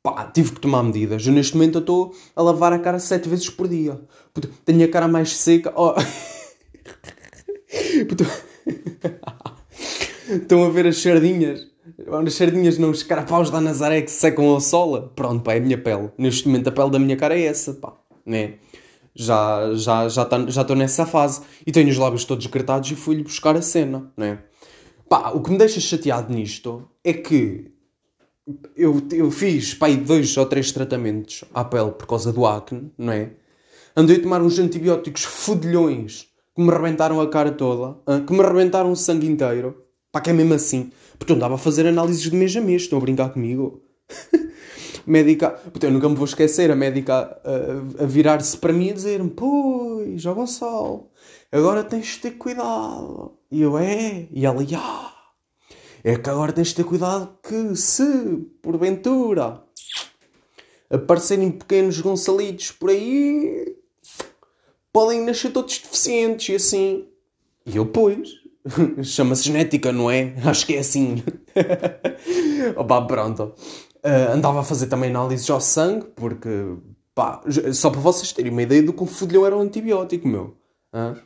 pá, 0.05 0.27
tive 0.27 0.53
que 0.53 0.61
tomar 0.61 0.83
medidas. 0.83 1.27
Eu, 1.27 1.33
neste 1.33 1.57
momento 1.57 1.79
estou 1.79 2.15
a 2.37 2.43
lavar 2.43 2.75
a 2.75 2.79
cara 2.79 2.99
sete 2.99 3.27
vezes 3.27 3.49
por 3.49 3.67
dia. 3.67 3.99
Tenho 4.65 4.85
a 4.85 4.89
cara 4.89 5.09
mais 5.09 5.35
seca. 5.35 5.73
Oh. 5.75 5.95
Estão 10.29 10.65
a 10.65 10.69
ver 10.69 10.87
as 10.87 10.99
sardinhas? 10.99 11.67
As 12.07 12.35
sardinhas 12.35 12.79
não, 12.79 12.91
os 12.91 13.03
carapaus 13.03 13.51
da 13.51 13.61
Nazaré 13.61 14.03
que 14.03 14.11
se 14.11 14.19
secam 14.19 14.47
ao 14.47 14.61
sol. 14.61 15.11
Pronto, 15.17 15.43
pá, 15.43 15.55
é 15.55 15.59
a 15.59 15.61
minha 15.61 15.79
pele. 15.79 16.11
Neste 16.19 16.47
momento 16.47 16.69
a 16.69 16.73
pele 16.73 16.91
da 16.91 16.99
minha 16.99 17.17
cara 17.17 17.35
é 17.35 17.45
essa, 17.45 17.73
pá. 17.73 17.95
Né? 18.27 18.57
Já 19.15 19.75
já 19.75 20.09
já 20.09 20.25
tá, 20.25 20.45
já 20.49 20.63
estou 20.63 20.77
nessa 20.77 21.07
fase. 21.07 21.41
E 21.67 21.73
tenho 21.73 21.89
os 21.89 21.97
lábios 21.97 22.27
todos 22.27 22.47
gretados 22.47 22.91
e 22.91 22.95
fui-lhe 22.95 23.23
buscar 23.23 23.57
a 23.57 23.63
cena, 23.63 24.13
né? 24.17 24.41
Pá, 25.09 25.31
o 25.31 25.41
que 25.41 25.51
me 25.51 25.57
deixa 25.57 25.81
chateado 25.81 26.33
nisto 26.33 26.87
é 27.03 27.13
que 27.13 27.74
eu, 28.77 29.01
eu 29.13 29.31
fiz 29.31 29.75
pai, 29.75 29.97
dois 29.97 30.37
ou 30.37 30.47
três 30.47 30.73
tratamentos 30.73 31.45
à 31.53 31.65
pele 31.65 31.93
por 31.93 32.07
causa 32.07 32.33
do 32.33 32.47
acne, 32.47 32.91
não 32.99 33.13
é? 33.13 33.31
Andei 33.97 34.17
a 34.17 34.23
tomar 34.23 34.43
uns 34.43 34.59
antibióticos 34.59 35.25
fodilhões 35.25 36.27
que 36.55 36.63
me 36.63 36.71
rebentaram 36.71 37.21
a 37.21 37.29
cara 37.29 37.53
toda, 37.53 37.97
que 38.27 38.33
me 38.33 38.43
rebentaram 38.43 38.91
o 38.91 38.97
sangue 38.97 39.27
inteiro, 39.27 39.85
Pá, 40.15 40.21
que 40.21 40.31
é 40.31 40.33
mesmo 40.33 40.55
assim. 40.55 40.93
Porque 41.19 41.33
eu 41.33 41.37
andava 41.37 41.57
a 41.57 41.59
fazer 41.59 41.89
análises 41.89 42.23
de 42.23 42.37
mês 42.37 42.57
a 42.57 42.61
mês. 42.61 42.83
Estão 42.83 42.99
a 42.99 43.01
brincar 43.01 43.31
comigo? 43.31 43.83
médica. 45.05 45.51
Porque 45.73 45.87
eu 45.87 45.91
nunca 45.91 46.09
me 46.09 46.15
vou 46.15 46.25
esquecer. 46.25 46.71
A 46.71 46.77
médica 46.77 47.37
a, 47.45 48.05
a 48.05 48.07
virar-se 48.07 48.57
para 48.57 48.73
mim 48.73 48.91
e 48.91 48.93
dizer-me: 48.93 49.31
Pois, 49.31 50.23
João 50.23 50.37
Gonçalo, 50.37 51.11
agora 51.51 51.83
tens 51.83 52.07
de 52.07 52.19
ter 52.21 52.31
cuidado. 52.33 53.33
E 53.51 53.63
eu, 53.63 53.77
é. 53.77 54.29
E 54.31 54.47
ela, 54.47 54.63
ah. 54.77 55.14
É 56.05 56.17
que 56.17 56.29
agora 56.29 56.53
tens 56.53 56.69
de 56.69 56.75
ter 56.75 56.85
cuidado 56.85 57.39
que 57.43 57.75
se, 57.75 58.05
porventura, 58.61 59.63
aparecerem 60.91 61.51
pequenos 61.51 61.99
Gonçalitos 61.99 62.71
por 62.73 62.91
aí, 62.91 63.75
podem 64.93 65.25
nascer 65.25 65.51
todos 65.51 65.79
deficientes 65.79 66.51
e 66.51 66.55
assim. 66.57 67.09
E 67.65 67.77
eu, 67.77 67.87
pois. 67.87 68.29
Chama-se 69.03 69.45
genética, 69.45 69.93
não 69.93 70.11
é? 70.11 70.35
Acho 70.45 70.67
que 70.67 70.75
é 70.75 70.81
assim. 70.81 71.23
Opa, 72.77 73.01
pronto. 73.07 73.55
Uh, 74.05 74.33
andava 74.35 74.61
a 74.61 74.65
fazer 74.65 74.89
também 74.89 75.09
análises 75.09 75.49
ao 75.49 75.61
sangue, 75.61 76.07
porque, 76.15 76.77
pá, 77.15 77.43
só 77.73 77.89
para 77.89 78.01
vocês 78.01 78.31
terem 78.31 78.53
uma 78.53 78.63
ideia 78.63 78.83
do 78.83 78.93
que 78.93 79.03
o 79.03 79.07
fudilhão 79.07 79.47
era 79.47 79.57
um 79.57 79.61
antibiótico, 79.61 80.29
meu. 80.29 80.55
Uh? 80.93 81.17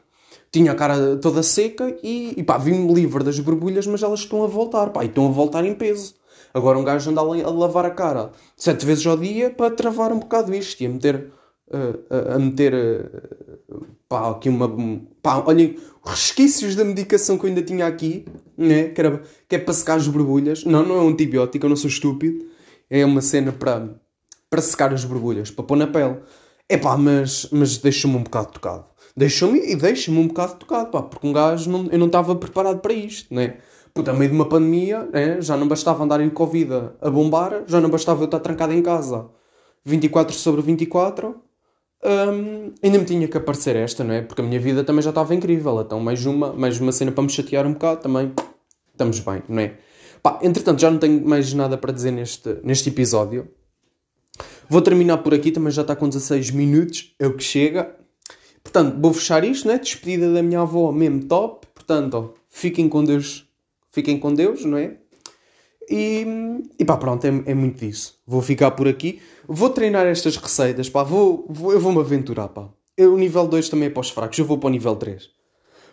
Tinha 0.51 0.73
a 0.73 0.75
cara 0.75 1.17
toda 1.17 1.43
seca 1.43 1.95
e, 2.03 2.35
e 2.37 2.43
pá, 2.43 2.57
vim-me 2.57 2.93
livre 2.93 3.23
das 3.23 3.39
borbulhas, 3.39 3.87
mas 3.87 4.03
elas 4.03 4.21
estão 4.21 4.43
a 4.43 4.47
voltar, 4.47 4.91
pá, 4.91 5.05
e 5.05 5.09
estão 5.09 5.27
a 5.27 5.31
voltar 5.31 5.65
em 5.65 5.75
peso. 5.75 6.15
Agora 6.53 6.79
um 6.79 6.85
gajo 6.85 7.11
anda 7.11 7.21
a 7.21 7.51
lavar 7.51 7.85
a 7.85 7.91
cara 7.91 8.31
sete 8.57 8.87
vezes 8.87 9.07
ao 9.07 9.17
dia 9.17 9.51
para 9.51 9.71
travar 9.71 10.13
um 10.13 10.19
bocado 10.19 10.55
isto 10.55 10.81
e 10.81 10.87
a 10.87 10.89
meter. 10.89 11.31
Uh, 11.71 12.35
a 12.35 12.39
meter. 12.39 12.75
Uh, 12.75 13.87
pá, 14.09 14.31
aqui 14.31 14.49
uma. 14.49 14.69
Pá, 15.23 15.45
olhem, 15.47 15.77
resquícios 16.05 16.75
da 16.75 16.85
medicação 16.85 17.37
que 17.37 17.45
eu 17.45 17.49
ainda 17.49 17.63
tinha 17.63 17.87
aqui, 17.87 18.25
né? 18.57 18.89
que, 18.89 19.01
era, 19.01 19.23
que 19.47 19.57
é 19.57 19.59
para 19.59 19.75
secar 19.75 19.97
as 19.99 20.09
borbulhas. 20.09 20.65
Não, 20.65 20.85
não 20.85 20.97
é 20.97 21.03
um 21.03 21.09
antibiótico, 21.09 21.67
eu 21.67 21.69
não 21.69 21.77
sou 21.77 21.91
estúpido. 21.91 22.47
É 22.89 23.05
uma 23.05 23.21
cena 23.21 23.53
para, 23.53 23.87
para 24.49 24.63
secar 24.63 24.95
as 24.95 25.05
borbulhas, 25.05 25.51
para 25.51 25.65
pôr 25.65 25.77
na 25.77 25.87
pele. 25.87 26.17
É 26.69 26.77
pá, 26.77 26.97
mas, 26.97 27.49
mas 27.51 27.79
deixa-me 27.79 28.17
um 28.17 28.23
bocado 28.23 28.53
tocado. 28.53 28.85
Deixa-me 29.17 29.59
e 29.61 29.75
deixa-me 29.75 30.19
um 30.19 30.29
bocado 30.29 30.57
tocado, 30.57 30.91
pá, 30.91 31.03
porque 31.03 31.27
um 31.27 31.33
gajo 31.33 31.71
não, 31.71 31.87
eu 31.91 31.99
não 31.99 32.07
estava 32.07 32.37
preparado 32.37 32.81
para 32.81 32.93
isto, 32.93 33.35
né? 33.35 33.57
Puta, 33.95 34.11
a 34.11 34.15
meio 34.15 34.31
de 34.31 34.37
uma 34.37 34.49
pandemia, 34.49 35.09
né? 35.13 35.41
já 35.41 35.57
não 35.57 35.67
bastava 35.67 36.05
andar 36.05 36.21
em 36.21 36.31
Covid 36.31 36.71
a 37.01 37.11
bombar, 37.11 37.65
já 37.67 37.81
não 37.81 37.91
bastava 37.91 38.21
eu 38.23 38.27
estar 38.27 38.39
trancado 38.39 38.73
em 38.73 38.83
casa 38.83 39.29
24 39.85 40.35
sobre 40.37 40.63
24, 40.63 41.35
um, 42.05 42.73
ainda 42.83 42.99
me 42.99 43.05
tinha 43.05 43.27
que 43.27 43.37
aparecer 43.37 43.75
esta, 43.75 44.05
não 44.05 44.15
é? 44.15 44.23
Porque 44.23 44.41
a 44.41 44.45
minha 44.45 44.61
vida 44.61 44.85
também 44.85 45.03
já 45.03 45.11
estava 45.11 45.35
incrível, 45.35 45.81
então 45.81 45.99
mais 45.99 46.25
uma, 46.27 46.53
mais 46.53 46.79
uma 46.79 46.93
cena 46.93 47.11
para 47.11 47.25
me 47.25 47.31
chatear 47.31 47.67
um 47.67 47.73
bocado 47.73 48.03
também, 48.03 48.33
estamos 48.93 49.19
bem, 49.21 49.43
não 49.49 49.59
é? 49.59 49.79
Pá, 50.23 50.39
entretanto, 50.43 50.81
já 50.81 50.91
não 50.91 50.99
tenho 50.99 51.27
mais 51.27 51.53
nada 51.55 51.77
para 51.79 51.93
dizer 51.93 52.11
neste, 52.11 52.59
neste 52.63 52.89
episódio. 52.89 53.49
Vou 54.71 54.83
terminar 54.83 55.19
por 55.19 55.33
aqui, 55.33 55.51
também 55.51 55.73
já 55.73 55.83
está 55.83 55.97
com 55.97 56.09
16 56.09 56.51
minutos, 56.51 57.15
é 57.19 57.27
o 57.27 57.35
que 57.35 57.43
chega. 57.43 57.97
Portanto, 58.63 59.01
vou 59.01 59.15
fechar 59.15 59.43
isto, 59.45 59.67
né? 59.67 59.79
Despedida 59.79 60.31
da 60.33 60.43
minha 60.43 60.61
avó, 60.61 60.93
mesmo 60.93 61.25
top. 61.25 61.67
Portanto, 61.75 62.15
ó, 62.15 62.39
fiquem 62.51 62.89
com 62.89 63.03
Deus, 63.03 63.49
fiquem 63.91 64.19
com 64.19 64.35
Deus, 64.35 64.65
não 64.67 64.77
é? 64.77 64.99
E, 65.91 66.27
e 66.79 66.85
pá, 66.85 66.99
pronto, 66.99 67.25
é, 67.25 67.29
é 67.47 67.55
muito 67.55 67.79
disso. 67.79 68.19
Vou 68.27 68.43
ficar 68.43 68.73
por 68.73 68.87
aqui. 68.87 69.23
Vou 69.47 69.71
treinar 69.71 70.07
estas 70.07 70.37
receitas, 70.37 70.91
pá. 70.91 71.03
Vou, 71.03 71.47
vou, 71.49 71.73
eu 71.73 71.81
vou-me 71.81 72.01
aventurar, 72.01 72.49
pá. 72.49 72.69
Eu, 72.95 73.15
o 73.15 73.19
nível 73.19 73.49
2 73.49 73.71
também 73.71 73.87
é 73.89 73.91
para 73.91 74.01
os 74.01 74.11
fracos. 74.11 74.39
Eu 74.39 74.45
vou 74.45 74.59
para 74.59 74.67
o 74.67 74.71
nível 74.71 74.97
3. 74.97 75.31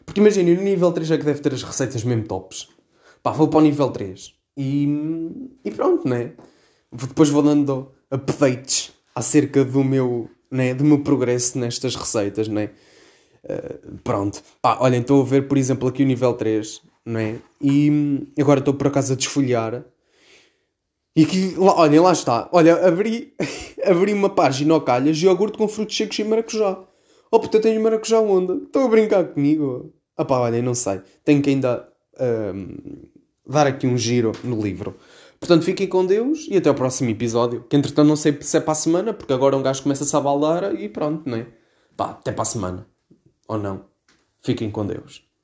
Porque 0.06 0.20
imagina, 0.20 0.60
o 0.60 0.64
nível 0.64 0.92
3 0.92 1.12
é 1.12 1.18
que 1.18 1.24
deve 1.24 1.40
ter 1.40 1.54
as 1.54 1.64
receitas 1.64 2.04
mesmo 2.04 2.26
tops. 2.26 2.68
Pá, 3.24 3.32
vou 3.32 3.48
para 3.48 3.60
o 3.60 3.62
nível 3.62 3.90
3. 3.90 4.34
E, 4.58 4.88
e 5.64 5.72
pronto, 5.72 6.08
né? 6.08 6.34
Depois 6.92 7.30
vou 7.30 7.42
dando 7.42 7.95
updates 8.12 8.92
acerca 9.14 9.64
do 9.64 9.84
meu, 9.84 10.30
né, 10.52 10.74
do 10.74 10.84
meu 10.84 11.00
progresso 11.00 11.58
nestas 11.58 11.96
receitas, 11.96 12.48
né? 12.48 12.70
Uh, 13.44 13.98
pronto. 14.04 14.42
Pá, 14.62 14.78
olhem, 14.80 15.02
estou 15.02 15.22
a 15.22 15.26
ver, 15.26 15.48
por 15.48 15.58
exemplo, 15.58 15.88
aqui 15.88 16.04
o 16.04 16.06
nível 16.06 16.34
3, 16.34 16.82
né? 17.06 17.40
E 17.62 18.28
agora 18.40 18.60
estou 18.60 18.74
por 18.74 18.88
acaso 18.88 19.14
a 19.14 19.16
desfolhar. 19.16 19.84
E 21.16 21.24
aqui, 21.24 21.56
lá, 21.58 21.80
olhem, 21.80 22.00
lá 22.00 22.12
está. 22.12 22.50
Olha, 22.52 22.86
abri, 22.86 23.34
abri 23.86 24.14
uma 24.14 24.30
página 24.30 24.74
ao 24.74 24.82
calhas 24.82 25.22
iogurte 25.22 25.58
com 25.58 25.68
frutos 25.68 25.96
secos 25.96 26.20
e 26.20 26.24
maracujá. 26.24 26.84
Oh, 27.32 27.40
puta, 27.40 27.60
tenho 27.60 27.82
maracujá 27.82 28.20
onde? 28.20 28.66
Estão 28.66 28.86
a 28.86 28.88
brincar 28.90 29.26
comigo? 29.26 29.94
Ah 30.18 30.26
pá, 30.26 30.40
olhem, 30.40 30.62
não 30.62 30.74
sei. 30.74 31.02
Tenho 31.24 31.42
que 31.42 31.50
ainda 31.50 31.88
um, 32.20 33.08
dar 33.48 33.68
aqui 33.68 33.86
um 33.88 33.98
giro 33.98 34.32
no 34.44 34.62
livro. 34.62 34.96
Portanto, 35.40 35.64
fiquem 35.64 35.88
com 35.88 36.06
Deus 36.06 36.48
e 36.50 36.58
até 36.58 36.70
o 36.70 36.76
próximo 36.76 37.10
episódio. 37.10 37.64
Que 37.70 37.76
entretanto 37.76 38.08
não 38.08 38.16
sei 38.16 38.38
se 38.42 38.58
é 38.58 38.60
para 38.60 38.72
a 38.72 38.76
semana, 38.76 39.14
porque 39.14 39.34
agora 39.34 39.56
um 39.56 39.62
gajo 39.62 39.84
começa-se 39.84 40.16
a 40.16 40.20
baldar 40.20 40.74
e 40.76 40.90
pronto, 40.90 41.30
né? 41.30 41.48
Pá, 41.96 42.12
até 42.12 42.32
para 42.32 42.44
a 42.44 42.46
semana. 42.46 42.88
Ou 43.48 43.58
não. 43.58 43.86
Fiquem 44.42 44.70
com 44.72 44.86
Deus. 44.86 45.25